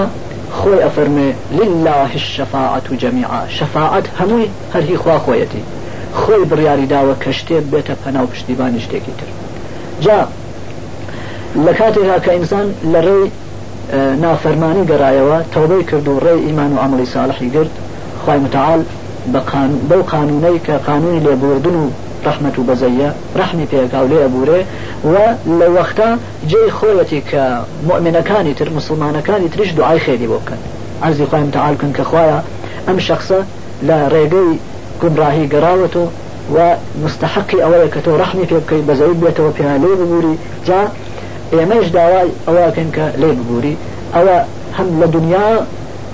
خۆی 0.57 0.79
ئەفەرمێ 0.85 1.29
لله 1.59 2.11
شەفاعت 2.35 2.85
و 2.91 2.95
جەمیعا 3.01 3.41
شەفاعت 3.57 4.05
هەمووی 4.19 4.47
هەرهی 4.73 4.97
خوا 5.03 5.15
خۆیەتی 5.25 5.63
خۆی 6.19 6.43
بڕیاری 6.49 6.87
داوە 6.93 7.15
کە 7.23 7.29
شتێک 7.39 7.63
بێتە 7.71 7.93
پەناو 8.03 8.27
پشتیبانی 8.33 8.79
شتێکی 8.85 9.13
تر 9.19 9.27
جا 10.05 10.19
لە 11.65 11.71
کاتێکا 11.79 12.17
کە 12.25 12.29
ئینسان 12.37 12.67
لە 12.93 12.99
ڕێی 13.07 13.25
نافەرمانی 14.23 14.87
گەڕایەوە 14.89 15.37
تەوبەی 15.53 15.83
کرد 15.89 16.07
و 16.07 16.19
ڕێی 16.25 16.39
ئیمان 16.45 16.71
و 16.73 16.79
ئەمەڵی 16.83 17.05
ساڵحی 17.13 17.49
گرت 17.55 17.73
خی 18.25 18.37
متعال 18.45 18.81
بەو 19.89 20.01
قانونەی 20.13 20.59
کە 20.65 20.71
قانونی 20.87 21.19
لێبوردن 21.25 21.75
و 21.83 21.85
رحمة 22.27 22.51
بزيا 22.57 23.13
رحمة 23.37 23.65
فيك 23.71 23.95
أو 23.95 24.05
لي 24.07 24.25
أبوري 24.25 24.65
ولو 25.03 25.73
وقتا 25.73 26.17
جي 26.47 26.71
خويتي 26.71 27.21
كمؤمنة 27.21 28.19
كانت 28.21 28.61
المسلمانة 28.61 29.21
كانت 29.21 29.57
رش 29.57 29.71
دعاي 29.71 29.99
خيري 29.99 30.27
بوكن 30.27 30.55
عزي 31.03 31.23
قائم 31.23 31.49
تعال 31.53 31.77
كنك 31.77 31.97
كخوايا 31.97 32.43
أم 32.89 32.99
شخصا 32.99 33.45
لا 33.83 34.07
ريقي 34.07 34.45
كن 35.01 35.15
راهي 35.15 35.47
قراوته 35.47 36.09
ومستحق 36.51 37.61
أولكته 37.61 38.17
رحمة 38.17 38.45
فيك 38.45 38.73
بزيا 38.73 39.07
بيته 39.07 39.43
وفيها 39.43 39.77
لي 39.77 39.85
أبوري 40.03 40.37
جا 40.67 40.87
يميش 41.53 41.87
دعاي 41.87 42.27
أولكن 42.47 42.87
كلي 42.95 43.31
أبوري 43.47 43.77
أو 44.15 44.27
هم 44.79 45.03
لدنيا 45.03 45.65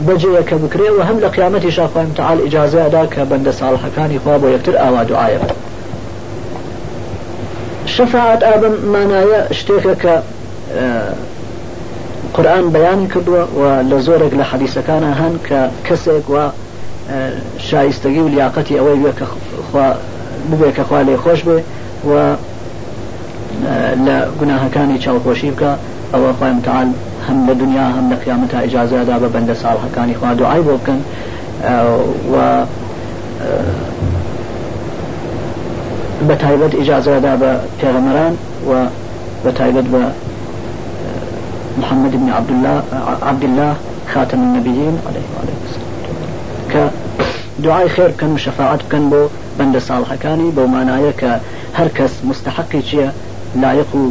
بجيه 0.08 0.40
كبكري 0.40 0.90
وهم 0.90 1.20
لقيامتي 1.20 1.72
شاء 1.72 1.90
الله 1.96 2.08
تعالى 2.18 2.48
اجازه 2.48 2.88
داك 2.88 3.20
بند 3.20 3.50
صالح 3.50 3.80
كان 3.96 4.12
يخواب 4.12 4.44
ويكتر 4.44 4.80
اوا 4.80 5.04
دعايه 5.04 5.40
شفاعت 7.98 8.44
ئابم 8.44 8.90
ما 8.92 9.06
نايا 9.06 9.52
اشتيخك 9.52 10.06
آه، 10.78 11.14
قرآن 12.34 12.70
بيان 12.70 13.08
كدوا 13.08 13.44
ولزورك 13.56 14.34
لحديث 14.34 14.78
كان 14.88 15.04
هن 15.04 15.38
كسك 15.46 15.68
و 15.68 15.70
کەسێک 15.86 16.26
وە 16.32 16.52
آه، 17.12 17.32
شایستگی 17.58 18.20
و 18.20 18.28
لیاقەتی 18.36 18.72
ئەوەی 18.80 19.00
بێ 19.04 19.12
ببێ 20.52 20.72
کە 20.78 20.82
خوا 20.90 21.02
لێ 21.04 21.18
خۆش 21.24 21.40
بێ 21.48 21.62
و 22.08 22.12
آه، 22.12 23.94
لە 24.06 24.16
گوناهەکانی 24.40 25.00
چاوپۆشی 25.04 25.52
بکە 25.56 26.16
او 26.16 26.34
خۆی 26.42 26.52
متعال 26.56 26.88
هم 27.30 27.48
لە 27.48 27.52
دنیا 27.54 27.88
هەم 27.90 28.14
لە 28.14 28.16
قیامەتا 28.26 28.58
ئیجازەدا 28.62 29.18
بە 29.22 29.30
بەندە 29.36 29.56
ساڵحەکانی 29.64 30.18
خوا 30.22 30.34
دوعای 30.34 30.62
بۆ 30.62 30.72
و 32.34 32.66
بە 36.28 36.34
إجازة 36.34 36.78
ئیجازەدا 36.80 37.34
بە 37.42 37.52
پێغەمەران 37.82 38.34
و 38.70 38.74
بە 39.46 39.62
آه، 39.62 39.82
محمد 41.82 42.12
بن 42.12 42.30
عبد 42.30 42.50
الله 42.56 42.76
آه، 42.94 43.28
عبد 43.30 43.44
الله 43.44 43.74
خاتم 44.14 44.40
النبيين 44.40 44.96
عليه 45.08 45.26
وعلى 45.34 45.52
السلام 45.66 45.96
ك 46.72 46.76
دعای 47.64 47.90
خێر 47.90 48.00
آه، 48.02 48.14
بکەن 48.16 48.34
و 48.36 48.38
شەفاعت 48.38 48.82
بکەن 48.88 49.06
بۆ 49.12 49.22
بەندە 49.60 49.80
ساڵحەکانی 49.90 50.52
بۆ 50.58 50.64
مانایە 50.74 51.14
کە 51.22 51.32
هەر 51.78 51.90
کەس 52.00 52.14
مستحقی 52.30 52.82
چییە 52.82 53.10
لایق 53.62 53.96
و 53.96 54.10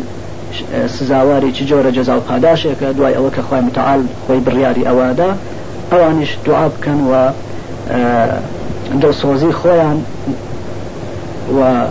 سزاوارێکی 0.88 1.66
جۆرە 1.70 1.92
جەزا 1.98 2.10
و 2.16 2.20
پاداشێکە 2.30 2.96
دوای 2.96 3.62
متعال 3.62 4.00
خوي 4.26 4.40
برياري 4.40 4.88
أوادا 4.88 5.30
أوانش 5.92 6.30
دعاء 6.46 6.70
كان 6.84 7.00
و 7.10 7.12
دڵسۆزی 9.02 9.52
خۆیان 9.60 9.96
و 11.50 11.86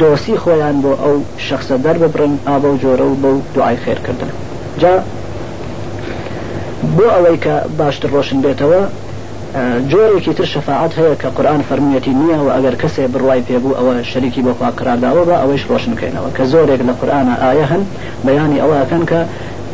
دۆسی 0.00 0.34
خۆیان 0.44 0.76
بۆ 0.82 0.92
ئەو 1.02 1.14
شخصە 1.38 1.74
دەر 1.84 1.96
ببرن 2.02 2.38
ئابە 2.48 2.68
و 2.68 2.76
جۆرە 2.82 3.00
و 3.04 3.14
بەو 3.14 3.36
دوعای 3.54 3.76
خێرکردن 3.84 4.30
جا 4.80 4.92
بۆ 6.96 7.06
ئەوەی 7.16 7.38
کە 7.44 7.68
باشتر 7.78 8.08
ڕۆشن 8.08 8.42
بێتەوە 8.44 8.82
جۆرێکی 9.90 10.32
تر 10.38 10.44
شەفاعات 10.44 10.92
هەیە 11.00 11.22
کە 11.22 11.26
قورآن 11.36 11.62
فەرمیەتی 11.70 12.12
نییە 12.20 12.38
و 12.46 12.48
ئەگەر 12.56 12.74
کەسێ 12.82 13.02
بڕوای 13.12 13.42
پێبوو 13.48 13.74
ئەوە 13.78 14.04
شەریکی 14.12 14.42
بۆ 14.42 14.52
خواکرارداوە 14.58 15.22
بە 15.28 15.36
ئەوەش 15.42 15.62
ڕۆشنکەینەوە 15.70 16.30
کە 16.36 16.44
زۆرێک 16.52 16.80
لە 16.88 16.92
قورآە 17.00 17.34
ئاە 17.42 17.66
هەن 17.72 17.82
بەیانی 18.26 18.58
ئەوەکەن 18.62 19.04
کە 19.10 19.20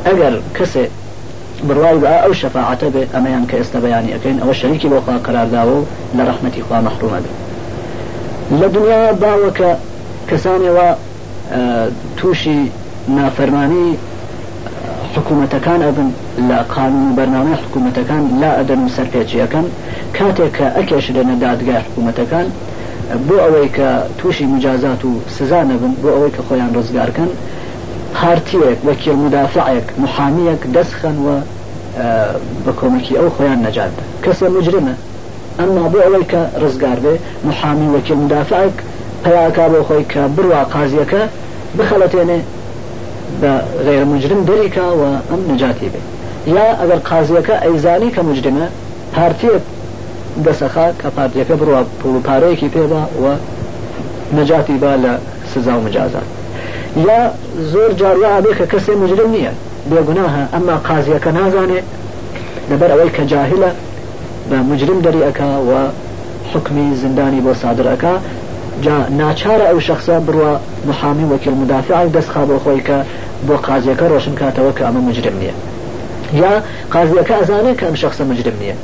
ئەگەر 0.06 0.34
کەسێ 0.58 0.84
بڕوای 1.68 1.98
بە 2.02 2.08
ئەو 2.22 2.32
شەفاعاتە 2.42 2.86
بێ 2.94 3.02
ئەمەیان 3.14 3.44
کە 3.50 3.54
ئێستا 3.58 3.78
بەیانی 3.84 4.12
ئەەکەین 4.14 4.38
ئەوە 4.42 4.54
شەریکی 4.60 4.88
بۆ 4.92 4.98
خوا 5.04 5.16
قرارداوە 5.26 5.74
و 5.78 5.86
لە 6.18 6.22
ڕحمەتی 6.28 6.62
خوا 6.66 6.78
مەحرومە 6.86 7.18
بێت 7.24 7.43
لە 8.60 8.68
دنیا 8.76 9.02
باوەکە 9.22 9.70
کەسانێەوە 10.30 10.88
تووشی 12.18 12.60
نافەرمانی 13.16 13.88
حکوومەتەکان 15.16 15.80
ئەبن 15.86 16.10
لە 16.48 16.58
قانون 16.74 17.08
بەرنامە 17.18 17.54
حکوومەتەکان 17.64 18.22
لا 18.42 18.50
ئەدەن 18.58 18.80
و 18.86 18.94
سەرپێچیەکەن 18.96 19.66
کاتێک 20.16 20.52
کە 20.56 20.66
ئەکێش 20.78 21.06
لەنە 21.16 21.34
دادگای 21.44 21.82
حکوومەتەکان 21.86 22.46
بۆ 23.26 23.36
ئەوەی 23.44 23.68
کە 23.76 23.88
تووشی 24.18 24.46
مجازات 24.54 25.00
و 25.04 25.10
سزانەبن 25.38 25.92
بۆ 26.02 26.08
ئەوەی 26.14 26.32
کە 26.36 26.42
خۆیان 26.48 26.70
ڕزگارکەن 26.76 27.30
هارتیەک 28.20 28.78
وەکیل 28.88 29.16
مدافعەک 29.24 29.86
محامیەک 30.02 30.60
دەستخەن 30.76 31.16
وە 31.26 31.36
بە 32.64 32.72
کۆمەکی 32.80 33.14
ئەو 33.18 33.28
خۆیان 33.36 33.60
نەجات 33.66 33.94
کەسە 34.24 34.46
مجرمە 34.58 34.94
ئەمما 35.60 35.84
بۆ 35.94 35.98
ئەوەی 36.04 36.24
کە 36.32 36.42
ڕزگار 36.62 36.98
بێ 37.04 37.14
محامی 37.48 37.88
وەکیل 37.94 38.18
مدافعک 38.24 38.74
پەیاکا 39.24 39.66
بۆ 39.72 39.80
خۆی 39.86 40.04
کە 40.12 40.22
بڕوا 40.36 40.60
قازیەکە 40.74 41.22
بخەڵەتێنێ 41.78 42.40
بە 43.40 43.52
غێر 43.86 44.04
مجرم 44.12 44.40
دەریکا 44.48 44.86
و 45.00 45.02
ئەم 45.30 45.40
نجاتی 45.52 45.88
بێ 45.92 46.00
یا 46.56 46.68
ئەگەر 46.80 47.00
قازیەکە 47.10 47.54
ئەیزانی 47.64 48.10
کە 48.16 48.20
مجرمە 48.28 48.66
پارتێک 49.14 49.64
دەسەخا 50.44 50.86
کە 51.00 51.08
پارتیەکە 51.16 51.54
بڕوا 51.60 51.82
پڵپارەیەکی 52.00 52.68
پێدا 52.74 53.02
و 53.22 53.26
نجاتی 54.38 54.76
با 54.82 54.92
لە 55.04 55.12
سزا 55.54 55.74
و 55.78 55.84
مجازات 55.86 56.26
یا 57.06 57.20
زۆر 57.72 57.90
جاڕە 58.00 58.28
ئابێ 58.34 58.52
کە 58.58 58.64
کەسێ 58.72 58.92
مجرم 59.02 59.30
نییە 59.36 59.52
بێگوناها 59.90 60.42
ئەمما 60.52 60.76
قازیەکە 60.88 61.30
نازانێت 61.38 61.86
لەبەر 62.70 62.90
ئەوەی 62.92 63.10
کە 63.16 63.22
جاهلە 63.32 63.70
بە 64.50 64.54
مجرم 64.56 65.00
دەریەکە 65.02 65.42
و 65.70 65.72
حکمی 66.54 66.96
زندانی 66.96 67.40
بۆ 67.46 67.54
سادرەکە 67.64 68.14
جا 68.84 68.96
ناچارە 69.20 69.66
ئەو 69.70 69.80
شخصە 69.80 70.16
بڕوە 70.26 70.52
محامی 70.88 71.24
وەکیل 71.32 71.54
مدافعی 71.62 72.10
دەستخا 72.16 72.42
بۆ 72.50 72.56
خۆی 72.64 72.80
کە 72.88 72.98
بۆ 73.48 73.56
قازیەکە 73.66 74.02
ڕۆشن 74.12 74.34
کاتەوە 74.42 74.72
کە 74.78 74.82
ئەمە 74.86 75.00
مجرم 75.08 75.36
نییە 75.40 75.52
یا 76.42 76.52
قازیەکە 76.94 77.34
ئەزانێ 77.40 77.72
کە 77.78 77.82
ئەم 77.88 77.94
شخصە 78.02 78.22
مجرم 78.30 78.56
نییە 78.62 78.74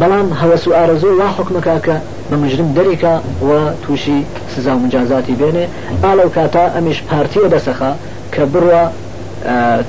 بەڵام 0.00 0.26
هەوەس 0.40 0.64
و 0.68 0.70
ئارەزۆ 0.78 1.06
وا 1.20 1.28
حکمەکەکە 1.38 1.96
بە 2.30 2.36
مجرم 2.42 2.68
دەریکە 2.78 3.14
و 3.48 3.50
تووشی 3.86 4.20
سزا 4.56 4.72
و 4.76 4.78
مجازاتی 4.84 5.34
بێنێ 5.40 5.64
ئالەو 6.04 6.28
کاتا 6.36 6.64
ئەمیش 6.74 6.98
پارتیە 7.10 7.46
دەسەخە 7.54 7.90
کە 8.32 8.40
بڕە 8.54 8.82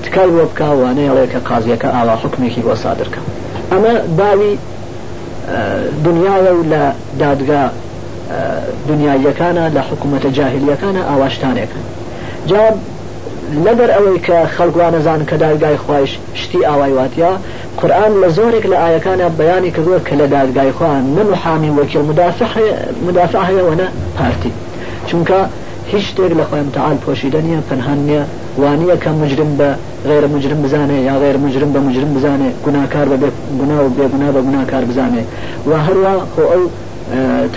تکای 0.04 0.30
وە 0.36 0.44
بکە 0.54 0.64
وانەیەڵێ 0.80 1.26
کە 1.32 1.40
قازیەکە 1.50 1.86
ئاوا 1.96 2.16
حکمێکی 2.22 2.62
بۆ 2.66 2.74
سادرکە 2.84 3.22
ئەمە 3.72 3.96
باوی 4.20 4.54
دنیاە 6.06 6.52
و 6.52 6.64
لە 6.64 6.94
دادگا 7.20 7.62
دنیایەکانە 8.90 9.74
لە 9.76 9.80
حکوومەتە 9.90 10.28
جاهلیەکانە 10.38 11.02
ئاواشتانێکن 11.10 11.82
جا 12.48 12.64
لەبەر 13.66 13.90
ئەوەی 13.96 14.20
کە 14.28 14.38
خەڵگووانەزان 14.58 15.22
کە 15.30 15.36
دادگای 15.46 15.78
خۆش 15.86 16.10
شتی 16.42 16.62
ئاوایواتیا 16.68 17.32
قورآن 17.82 18.12
لە 18.24 18.30
زۆرێک 18.38 18.66
لە 18.72 18.78
ئاەکانە 18.84 19.28
بەیانی 19.40 19.72
کردووە 19.76 20.00
کە 20.08 20.14
لە 20.22 20.28
دادگای 20.36 20.72
خۆیان 20.78 21.04
نەمحامی 21.18 21.72
وەکیل 21.80 22.04
مدافع 23.10 23.40
هەیەوەە 23.48 23.88
پارتی 24.18 24.52
چونکە 25.08 25.38
هیچ 25.92 26.06
شتێک 26.12 26.32
لە 26.40 26.46
خۆیم 26.50 26.70
تەعاال 26.76 26.98
پۆشیدە 27.06 27.40
نیە 27.48 27.60
پەنهان 27.70 28.00
نیە 28.08 28.24
وانە 28.62 28.96
کە 29.04 29.10
مجرم 29.24 29.52
بە 29.60 29.70
غێرە 30.10 30.28
مجرم 30.36 30.60
بزانێ 30.66 30.98
یا 31.10 31.16
غێر 31.24 31.38
مجرم 31.46 31.72
بە 31.76 31.80
مجرم 31.88 32.12
بزانێ 32.16 32.50
گوناکار 32.66 33.06
بە 33.12 33.26
گونا 33.60 33.78
و 33.86 33.88
بێگونا 33.98 34.28
بە 34.36 34.42
گوناکار 34.48 34.84
بزانێ 34.90 35.24
و 35.70 35.72
هەروە 35.86 36.14
خۆ 36.36 36.42
ئەو 36.52 36.62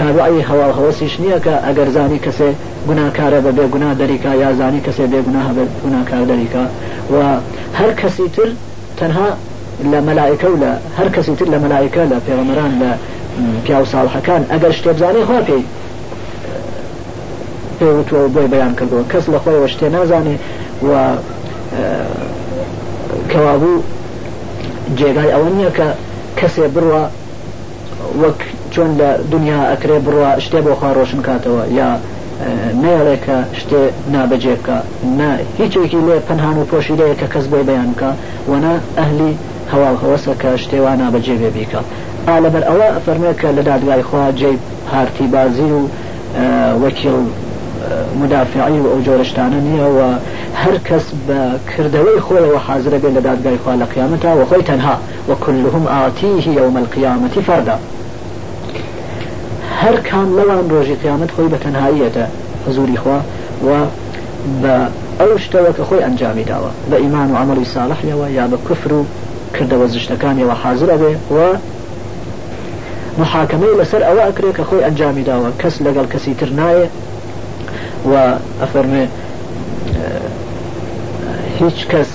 تابعی 0.00 0.40
هەوا 0.50 0.66
هەوەسیش 0.78 1.14
نییە 1.22 1.38
کە 1.44 1.54
ئەگەر 1.66 1.88
زانی 1.96 2.18
کەسێ 2.26 2.50
گوناکارە 2.88 3.38
بە 3.46 3.50
بێگونا 3.58 3.90
دەریکا 4.00 4.32
یا 4.42 4.50
زانی 4.60 4.80
کەسێ 4.86 5.04
بێگونا 5.12 5.42
هەبێت 5.48 5.70
گوناکار 5.82 6.22
دەریکا 6.30 6.64
و 7.14 7.16
هەر 7.78 7.90
کەسی 8.00 8.26
تر 8.36 8.48
تەنها 8.98 9.28
لە 9.92 9.98
مەلایکە 10.08 10.48
و 10.52 10.56
لە 10.62 10.72
هەر 10.98 11.08
کەسی 11.16 11.32
تر 11.38 11.46
لە 11.54 11.58
مەلایکە 11.64 12.02
لە 12.12 12.18
پێوەمەران 12.26 12.72
لە 12.82 12.90
پیا 13.64 13.78
و 13.82 13.86
ساڵحەکان 13.92 14.42
ئەگەر 14.52 14.72
شتێبزانێ 14.78 15.22
خوا 15.28 15.40
پێی 15.48 15.64
پێوتوە 17.80 18.20
بۆی 18.34 18.48
بەیان 18.54 18.72
کردەوە 18.78 19.04
کەس 19.12 19.24
لە 19.34 19.38
خۆیەوە 19.44 19.68
شتێ 19.74 19.88
نازانێ 19.96 20.36
و 20.82 20.92
کەوابوو 23.30 23.76
جێگای 24.98 25.30
ئەوە 25.34 25.48
نییە 25.56 25.70
کە 25.78 25.88
کەسێ 26.38 26.66
بڕوە 26.74 27.04
وەک 28.22 28.38
چۆن 28.72 28.90
لە 29.00 29.10
دنیا 29.32 29.60
ئەکرێ 29.70 29.98
بڕوە 30.06 30.30
شتێ 30.44 30.58
بۆ 30.64 30.72
خوا 30.78 30.90
ڕۆشن 30.98 31.20
کاتەوە 31.28 31.62
یا 31.78 31.90
نێڵێکە 32.82 33.38
شتێ 33.60 33.82
نابەجێبکە 34.14 34.78
نا 35.18 35.30
هیچێکی 35.60 36.00
لێ 36.08 36.16
پەنهان 36.28 36.56
و 36.58 36.68
پۆشیلەیە 36.72 37.14
کە 37.20 37.26
کەس 37.34 37.46
بۆی 37.50 37.64
بەیانکە 37.68 38.10
وەنا 38.50 38.74
ئەهلی 38.98 39.32
هەواڵ 39.72 39.96
هەوەسە 40.02 40.32
کە 40.42 40.50
شتێوان 40.62 40.96
نابەجێبێ 41.02 41.48
بیکە 41.56 41.80
ئا 42.28 42.34
لەبەر 42.44 42.62
ئەوە 42.68 42.88
فەرمێ 43.06 43.32
کە 43.40 43.48
لە 43.56 43.62
دادگای 43.70 44.02
خوا 44.08 44.24
جێ 44.40 44.52
هارتی 44.92 45.26
بازی 45.34 45.70
و 45.78 45.82
وەکیل 46.82 47.16
مدافعی 48.22 48.78
و 48.80 48.84
ئەو 48.86 49.00
جۆرەشتانە 49.06 49.60
نییە 49.64 49.86
و 49.98 50.00
هەر 50.62 50.76
کەس 50.88 51.04
بە 51.28 51.38
کردەوەی 51.70 52.18
خۆیەوە 52.26 52.58
حاضرە 52.66 52.98
بێت 53.02 53.14
لە 53.16 53.20
دادگای 53.28 53.58
خوا 53.62 53.74
لە 53.82 53.86
قیامەتە 53.94 54.24
و 54.38 54.42
خۆی 54.50 54.62
تەنها 54.70 54.94
وەکلهم 55.30 55.84
ئاتیهی 55.94 56.52
یومە 56.58 56.78
القیامەتی 56.84 57.42
فەردا 57.48 57.76
هەر 59.80 59.96
کام 60.10 60.28
لەوان 60.38 60.66
ڕۆژی 60.72 60.96
قیامەت 61.02 61.30
خۆی 61.36 61.48
بە 61.52 61.58
تەنهاییەتە 61.64 62.24
حزوری 62.68 62.96
خوا 62.96 63.18
و 63.66 63.70
بە 64.62 64.74
ئەو 65.20 65.38
شتەوە 65.44 65.72
کە 65.78 65.82
خۆی 65.88 66.00
ئەنجامی 66.06 66.44
داوە 66.50 66.70
بە 66.90 66.94
ئیمان 67.02 67.30
و 67.32 67.36
عملی 67.36 67.64
ساڵحیەوە 67.74 68.28
یا 68.38 68.46
بە 68.52 68.58
کوفر 68.68 68.92
و 68.92 69.04
کردەوە 69.54 69.86
زیشتەکانیەوە 69.92 70.54
حاضرە 70.64 70.96
بێ 71.02 71.12
و 71.36 71.38
محاکمەی 73.24 73.76
لەسەر 73.80 74.02
ئەوە 74.08 74.22
ئەکرێت 74.28 74.54
کە 74.58 74.62
خۆی 74.68 74.84
ئەنجامی 74.86 75.24
داوە 75.30 75.50
کەس 75.60 75.74
لەگەڵ 75.86 76.06
کەسی 76.12 76.34
تر 76.40 76.50
نایە 76.58 76.86
و 78.06 78.14
ئەفەرمێ 78.62 79.06
هیچ 81.60 81.78
کەس 81.90 82.10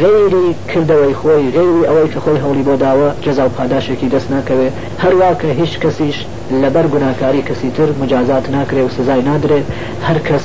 غێری 0.00 0.48
کردەوەی 0.72 1.14
خۆی 1.20 1.44
غێری 1.56 1.84
ئەوەی 1.88 2.08
کە 2.12 2.20
خۆی 2.24 2.38
هەوڵی 2.44 2.64
بۆ 2.68 2.74
داوە 2.84 3.08
جەزا 3.24 3.44
و 3.46 3.52
پاداشێکی 3.58 4.08
دەست 4.14 4.28
ناکەوێ 4.34 4.68
هەروە 5.02 5.30
کە 5.40 5.48
هیچ 5.60 5.72
کەسیش 5.82 6.18
لەبەر 6.62 6.86
گوناکاری 6.94 7.42
کەسی 7.48 7.70
تر 7.76 7.88
مجازات 8.02 8.46
ناکرێ 8.56 8.82
و 8.86 8.94
سزای 8.98 9.22
نادرێت 9.30 9.66
هەر 10.06 10.18
کەس 10.28 10.44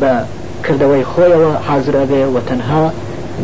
بە 0.00 0.12
کردەوەی 0.66 1.04
خۆیەوە 1.12 1.52
حازرەبێ 1.68 2.22
و 2.34 2.36
تەنها 2.48 2.84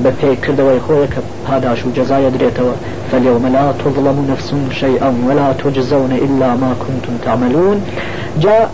بە 0.04 0.11
پێکردەوەی 0.20 0.80
خۆیە 0.87 1.06
کە 1.14 1.20
پاداش 1.46 1.80
و 1.87 1.92
جەزایە 1.96 2.30
درێتەوە 2.35 2.74
فاليوم 3.11 3.46
لا 3.56 3.66
تظلم 3.82 4.18
نفس 4.30 4.50
شيئا 4.80 5.11
ولا 5.28 5.52
تجزون 5.52 6.12
إلا 6.26 6.50
ما 6.62 6.72
كنتم 6.85 7.14
تعملون 7.24 7.78
جاء 8.40 8.66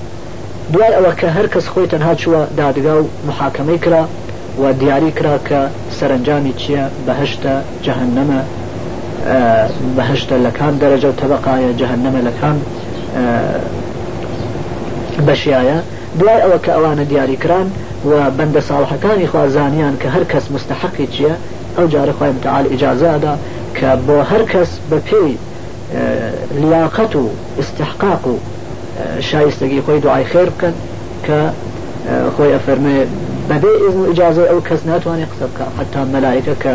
دوای 0.72 0.88
ئەوە 0.96 1.12
کە 1.20 1.26
هەر 1.36 1.46
کەس 1.54 1.66
خۆی 1.72 1.86
تەنها 1.92 2.14
چوە 2.20 2.36
دادگا 2.56 2.94
و 3.02 3.08
محاکەمەی 3.28 3.78
کرا 3.84 4.04
و 4.62 4.72
دیاری 4.80 5.10
کرا 5.18 5.36
کە 5.48 5.60
سەرنجامی 6.00 6.52
چییە 6.60 6.84
بەهشتە 7.06 7.54
جەهنەمە 7.84 8.40
بەهشتە 9.96 10.32
لەکان 10.46 10.72
دەرەجە 10.82 11.04
و 11.10 11.18
تەبقایە 11.22 11.70
جەهنەمە 11.80 12.20
لەکان 12.28 12.56
بەشیایە 15.26 15.78
دوای 16.20 16.42
ئەوە 16.44 16.58
کە 16.64 16.68
ئەوانە 16.76 17.04
دیاریکران 17.10 17.68
و 18.10 18.12
بەندە 18.38 18.60
ساڵحەکانی 18.70 19.26
خوازانیان 19.32 19.94
کە 20.02 20.08
هەر 20.14 20.24
کەس 20.32 20.44
مستحقی 20.54 21.06
چییە 21.14 21.34
ئەو 21.78 21.86
جارە 21.92 22.12
خۆی 22.18 22.30
متعال 22.36 22.66
ئیجازادا 22.72 23.34
کە 23.78 23.86
بۆ 24.06 24.16
هەر 24.30 24.42
کەس 24.52 24.70
بە 24.90 24.98
پێی 25.08 25.32
لیاقەت 26.62 27.12
و 27.16 27.22
استحقاق 27.60 28.22
و 28.32 28.36
شایستگی 29.20 29.82
خۆی 29.86 30.00
دوعای 30.02 30.24
خێر 30.24 30.48
بکەن 30.58 30.74
کە 31.26 31.30
اه، 32.10 32.30
خۆی 32.38 32.52
ئەفەرمێ 32.58 33.06
بەبێ 33.48 33.72
ئزم 33.88 34.04
ئجاازە 34.12 34.50
ئەو 34.50 34.60
کەس 34.68 34.80
ناتوانێت 34.86 35.28
قسە 35.32 35.46
بکە 35.52 35.64
حتا 35.80 36.00
مەلایکە 36.14 36.62
کە 36.64 36.72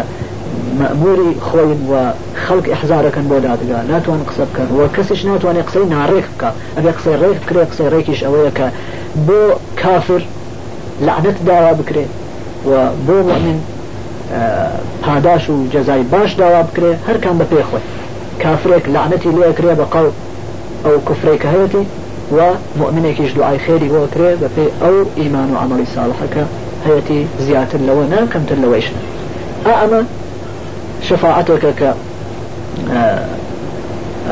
مەموری 0.82 1.32
خۆین 1.48 1.80
و 1.92 1.96
خەڵک 2.48 2.68
احزارەکەن 2.76 3.28
بۆ 3.32 3.40
دادگا 3.44 3.80
ناتوان 3.90 4.22
قسە 4.28 4.42
بکەن 4.52 4.70
و 4.78 4.82
کەسیش 4.96 5.20
ناتوانێت 5.26 5.66
قسەی 5.70 5.86
ناڕێک 5.92 6.28
بکە 6.36 6.50
ئەبێ 6.78 6.92
قسەی 6.98 7.16
ڕێک 7.22 7.38
بکرێت 7.44 7.70
قسەی 7.72 7.90
ڕێکیش 7.94 8.20
ئەوەیە 8.26 8.52
کە 8.58 8.66
بۆ 9.28 9.42
کافر 9.82 10.22
لعنت 11.02 11.38
داوا 11.46 11.74
بکرێت 11.74 12.12
و 12.70 12.72
بۆ 13.08 13.14
مؤمن 13.30 13.58
اه، 14.36 14.68
پاداش 15.02 15.50
و 15.50 15.56
جزای 15.74 16.04
باش 16.04 16.34
داوا 16.36 16.62
بکرێت 16.64 17.00
هەرکان 17.10 17.36
بە 17.40 17.46
پێی 17.54 17.64
خۆی 17.72 17.82
کافرێک 18.44 18.84
لعنەتی 18.96 19.28
لێ 19.38 19.54
کرێ 19.58 19.74
بە 19.80 19.86
قەڵ 19.94 20.08
ئەو 20.86 20.98
کفرێکە 21.08 21.46
هەیەی 21.56 21.84
و 22.38 22.40
مؤمنێکیش 22.80 23.32
دوعای 23.38 23.60
خێری 23.66 23.90
بۆ 23.94 24.02
کرێ 24.14 24.32
بە 24.42 24.48
پێی 24.58 24.70
ئەو 24.84 24.96
ئیمان 25.20 25.50
و 25.54 25.56
عملی 25.64 25.88
ساڵحەکە 25.96 26.44
هەیەی 26.88 27.22
زیاتر 27.44 27.80
لەوە 27.88 28.06
نا 28.14 28.20
کەمتر 28.34 28.58
لەوەیش 28.64 28.88
ئا 29.66 29.74
ئەمە 29.82 30.02
شفاعتەکە 31.10 31.72
کە 31.80 31.90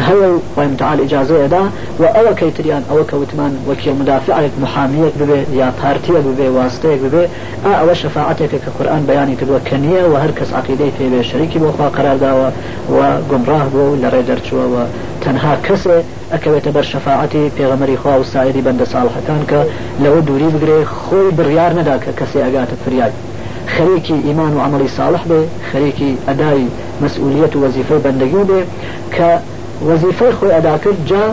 هەو 0.08 0.22
ویم 0.58 0.74
تعال 0.80 0.98
ئجاازەیەدا 1.06 1.64
و 2.02 2.04
ئەوە 2.16 2.34
کەیتریان 2.42 2.84
ئەوە 2.90 3.04
کەوتمان 3.12 3.54
وەکی 3.70 3.92
مدافعێک 4.00 4.54
محامیەک 4.64 5.14
ببێ 5.22 5.40
ببي 5.52 5.70
پارتیە 5.82 6.20
ببێ 6.28 6.48
واستەیەک 6.56 7.00
ببێ 7.06 7.24
ئا 7.66 7.74
ئەوە 7.80 7.96
شفاعاتێکە 8.04 8.58
کە 8.64 8.70
قورآن 8.78 9.02
بەیانی 9.10 9.36
کردووە 9.40 9.60
کە 9.70 9.76
نییە 9.84 10.04
و 10.12 10.16
هەر 10.24 10.32
کەس 10.40 10.50
عقیدەی 10.60 10.92
و 14.74 14.76
تەنها 15.26 15.52
کەسێ 15.68 15.98
ئەکەوێتە 16.34 16.72
بەر 16.76 16.86
شەفاعەتی 16.92 17.52
پێغەمەری 17.58 17.98
خوا 18.02 18.14
و 18.20 18.24
سایری 18.34 18.62
بەندە 18.68 18.86
ساڵحەکان 18.94 19.42
کە 19.52 19.62
لەوە 20.04 20.20
دووری 20.28 20.50
بگرێ 20.56 20.80
خۆی 21.04 21.30
بڕیار 21.38 21.72
نەدا 21.80 21.96
کە 22.04 22.12
کەسێ 22.20 22.40
ئەگاتە 22.46 22.76
فریاد 22.84 23.14
خەرێکی 23.74 24.18
ئیمان 24.28 24.54
و 24.56 24.60
عملی 24.68 24.90
ساڵح 24.98 25.24
بێ 25.30 25.42
خەرێکی 25.70 26.12
ئەدای 26.28 26.64
مەسئولیت 27.04 27.52
و 27.56 27.62
وەزیفەی 27.64 28.02
بەندەگی 28.06 28.44
بێ 28.50 28.62
کە 29.16 29.30
وەزیفەی 29.90 30.32
خۆی 30.38 30.56
ئەداکرد 30.56 31.00
جا 31.10 31.24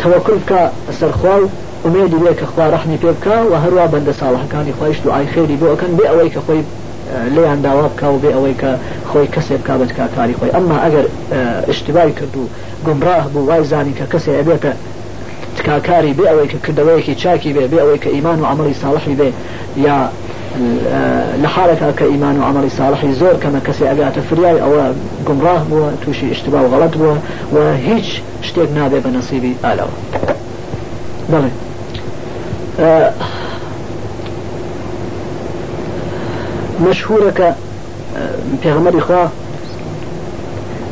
تەوەکل 0.00 0.36
بکە 0.42 0.62
سەرخوا 0.98 1.36
و 1.40 1.46
ئومێدی 1.84 2.18
بێ 2.22 2.32
کە 2.40 2.46
خوا 2.52 2.64
ڕحمی 2.74 2.98
پێ 3.02 3.10
بکە 3.16 3.36
و 3.50 3.54
هەروە 3.64 3.84
بەندە 3.92 4.12
ساڵحەکانی 4.20 4.76
خۆیش 4.78 4.98
دوعای 5.04 5.26
خێری 5.32 5.56
بۆ 5.60 5.66
ئەەکەن 5.72 5.92
بێ 5.98 6.04
ئەوەی 6.10 6.30
کە 6.34 6.40
خۆی 6.46 6.62
لێیان 7.34 7.60
داوا 7.66 7.86
بکاو 7.94 8.14
بێ 8.22 8.30
ئەوەی 8.36 8.54
کە 8.62 8.70
خۆی 9.10 9.26
کەسێک 9.34 9.62
کا 9.66 9.74
بەت 9.80 9.90
کاکاری 9.98 10.34
خۆی 10.38 10.50
ئەمما 10.56 10.76
ئەگەر 10.84 11.06
شتبای 11.78 12.10
کرد 12.18 12.34
و 12.40 12.44
گمڕاه 12.86 13.24
بوو 13.32 13.46
وای 13.48 13.64
زانی 13.70 13.94
کە 13.98 14.06
کەسێ 14.14 14.32
ئەبێتە 14.38 14.72
تکاکاری 15.56 16.12
بێ 16.18 16.26
ئەوەی 16.30 16.48
کە 16.52 16.58
کردەوەیەکی 16.66 17.14
چاکی 17.22 17.50
بێ 17.56 17.64
بێ 17.72 17.78
ئەوەی 17.82 17.98
کە 18.04 18.08
ئیمان 18.16 18.38
و 18.40 18.44
عملی 18.52 18.74
ساڵحی 18.82 19.14
بێ 19.20 19.30
یا 19.86 19.98
لە 21.42 21.48
حالەکە 21.54 21.88
کە 21.98 22.04
ئیمان 22.12 22.36
و 22.40 22.42
عملی 22.48 22.70
ساڵحی 22.78 23.10
زۆر 23.20 23.36
کەمە 23.42 23.60
کەسی 23.66 23.84
ئەگاتە 23.90 24.20
فریای 24.30 24.58
ئەوە 24.64 24.84
گمڕاه 25.28 25.62
بووە 25.70 25.90
تووشی 26.04 26.34
شتبا 26.38 26.58
و 26.64 26.70
غەڵت 26.72 26.94
بووە 27.00 27.18
و 27.54 27.58
هیچ 27.88 28.08
شتێک 28.48 28.70
نابێ 28.78 28.98
بە 29.04 29.10
نەسیبی 29.16 29.52
ئالەوە 29.64 29.92
بڵێ 31.32 31.50
مەشهورەکە 36.84 37.48
پێغەمەری 38.62 39.00
خوا 39.06 39.24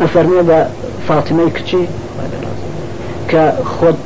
ئەفەرمێ 0.02 0.42
بە 0.48 0.58
فاتمەی 1.08 1.50
کچی 1.56 1.84
کە 3.30 3.44
خۆت 3.74 3.98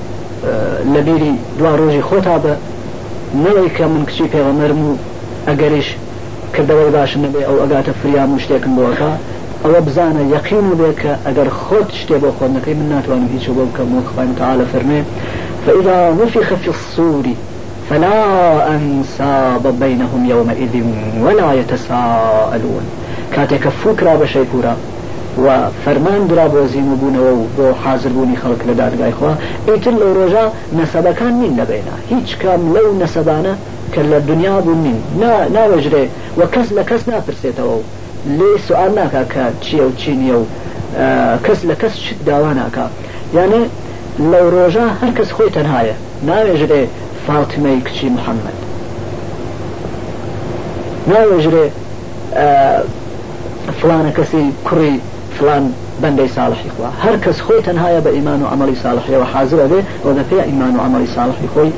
لە 0.93 1.01
بیری 1.07 1.33
دوا 1.59 1.73
ڕۆژی 1.81 2.03
خۆتا 2.09 2.37
بە 2.45 2.53
نەوەی 3.45 3.71
کە 3.77 3.85
من 3.93 4.03
کچی 4.09 4.27
پێغەمەرم 4.35 4.81
و 4.87 4.91
ئەگەریش 5.49 5.88
کردەوەی 6.55 6.91
باشن 6.97 7.21
نبێ 7.25 7.41
ئەو 7.49 7.57
ئەگاتە 7.62 7.93
فریام 8.01 8.31
و 8.35 8.43
شتێکم 8.45 8.73
بۆەکە 8.79 9.11
ئەوە 9.62 9.81
بزانە 9.87 10.23
یەقین 10.35 10.67
بێ 10.81 10.91
کە 11.01 11.12
ئەگەر 11.27 11.49
خۆت 11.62 11.88
شتێ 12.01 12.17
بۆ 12.23 12.31
خۆنەکەی 12.38 12.75
من 12.79 12.88
ناتوانم 12.95 13.29
هیچ 13.35 13.47
بۆ 13.57 13.62
بکەم 13.69 13.88
و 13.97 14.03
خوان 14.11 14.31
تعاالە 14.41 14.67
فەرمێ 14.73 15.01
فەئدا 15.64 15.97
وفی 16.19 16.43
خەفی 16.49 16.73
سووری 16.95 17.37
فلا 17.90 18.74
أنساب 18.74 19.77
بينهم 19.81 20.27
يومئذ 20.31 20.83
ولا 21.22 21.53
يتساءلون 21.53 22.83
كاتك 23.33 23.68
فكرة 23.68 24.14
بشيكورا 24.16 24.77
و 25.38 25.48
فەرمان 25.87 26.27
درا 26.29 26.48
بۆ 26.48 26.66
زیینبوونەوە 26.72 27.33
و 27.37 27.44
بۆ 27.59 27.74
حاضربوونی 27.85 28.37
خەڵک 28.37 28.66
لە 28.68 28.72
دادگایخوا 28.79 29.33
ئیتر 29.68 29.90
لەو 29.90 30.14
ڕۆژە 30.18 30.44
نەسەبەکان 30.77 31.22
نین 31.40 31.57
لەبێنە 31.57 31.96
هیچ 32.12 32.37
کام 32.38 32.72
لەو 32.74 32.98
نەسەبانە 33.01 33.55
کە 33.94 33.98
لە 33.98 34.20
دنیا 34.29 34.61
بوون 34.61 34.79
نین 34.83 35.01
ناوەژرێ 35.55 36.09
و 36.40 36.42
کەس 36.55 36.68
لە 36.72 36.83
کەس 36.90 37.01
ناپرسێتەوە 37.11 37.74
و 37.77 37.83
لێ 38.38 38.61
سوال 38.68 38.94
ناکا 38.94 39.24
کە 39.31 39.64
چیە 39.64 39.83
و 39.83 39.96
چینیە 40.01 40.37
و 40.37 40.42
کەس 41.44 41.61
لە 41.70 41.74
کەس 41.83 41.94
شت 42.05 42.14
داوا 42.27 42.53
ناکا 42.55 42.87
یانێ 43.37 43.62
لەو 44.31 44.46
ڕۆژە 44.57 44.87
هەر 45.01 45.12
کەس 45.18 45.31
خۆی 45.37 45.51
تەنهاە 45.57 45.94
ناوێژرێ 46.29 46.83
فاتمەی 47.29 47.81
کچی 47.87 48.09
محەممەد 48.17 48.59
ناوێژرێ 51.12 51.64
فلانە 53.81 54.11
کەسی 54.19 54.45
کوڕی 54.69 54.93
فلان 55.38 55.64
بەندەی 56.03 56.31
ساڵحی 56.37 56.71
خوا 56.75 56.88
هەر 57.05 57.17
کەس 57.25 57.38
خۆی 57.47 57.61
تەنهاە 57.67 58.01
بە 58.07 58.11
ئیمان 58.17 58.41
و 58.43 58.47
عملی 58.55 58.77
ساڵحیەوە 58.85 59.27
حاضرە 59.35 59.67
بێ 59.73 59.81
بۆ 60.05 60.11
دەپێ 60.19 60.41
ئیمان 60.51 60.73
و 60.77 60.81
عملی 60.87 61.09
ساڵحی 61.17 61.49
خۆی 61.55 61.71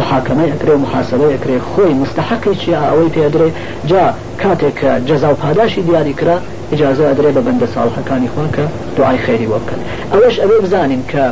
محاکمە 0.00 0.44
ئەکرێ 0.52 0.72
و 0.76 0.80
محاسبە 0.86 1.26
ئەکرێ 1.34 1.56
خۆی 1.70 1.92
مستحقی 2.02 2.54
چی 2.60 2.70
ئەوەی 2.82 3.10
پێدرێ 3.16 3.48
جا 3.90 4.04
کاتێک 4.42 4.74
کە 4.82 4.90
جەزا 5.08 5.30
و 5.32 5.36
پاداشی 5.42 5.82
دیاری 5.82 6.12
کرا 6.20 6.36
ئجازە 6.72 7.04
ئەدرێ 7.10 7.30
بە 7.36 7.40
بەندە 7.46 7.66
ساڵحەکانی 7.74 8.28
خۆکە 8.34 8.66
دوعای 8.96 9.18
خێری 9.26 9.48
وەکەن 9.54 9.80
ئەوەش 10.12 10.36
ئەوێ 10.42 10.58
بزانین 10.64 11.02
کە 11.12 11.24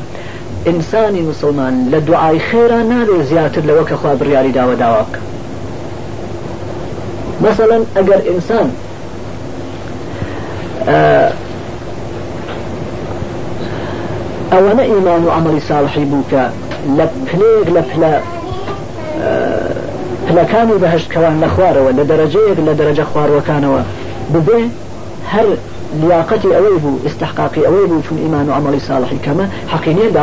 انسان 0.66 1.22
مسلمان 1.22 1.88
لە 1.90 2.10
خيرا 2.10 2.38
خێرا 2.38 2.82
نابێ 2.90 3.22
زیاتر 3.22 3.62
لەوە 3.62 3.88
کە 3.88 3.92
خوا 3.94 4.14
داوك 4.14 4.48
داوە 4.54 4.78
داوا 4.78 4.98
بکە 4.98 5.18
مثلا 7.46 7.80
ئەگەر 7.96 8.26
ئینسان 8.26 8.70
آه، 10.88 11.30
ئەوەنە 14.52 14.80
ايمان 14.80 15.24
و 15.24 15.30
عملی 15.30 15.60
بوكا 15.60 16.02
بووکە 16.10 16.50
لە 17.00 17.04
پلێک 17.30 17.68
لە 17.68 17.94
پلە 17.94 18.22
آه، 19.22 19.70
پلەکان 20.28 20.70
و 20.72 20.78
بەهشتکەوان 20.80 21.44
لە 21.44 21.48
خوارەوە 21.56 21.96
لە 21.98 22.04
دەرەجەیەک 22.08 22.60
لە 22.66 22.74
دەرەجە 22.78 23.02
خواروەکانەوە 23.12 23.82
ببێ 24.34 24.60
هەر 25.32 25.46
لیاقەتی 26.00 26.48
ئەوەی 26.52 26.78
بوو 26.82 26.98
استحقاقی 27.06 27.60
ئەوەی 27.62 27.88
بوو 27.88 28.02
چون 28.08 28.18
ئیمان 28.18 28.48
و 28.48 28.52
عملی 28.52 28.80
ساڵحی 28.80 29.24
کەمە 29.26 30.18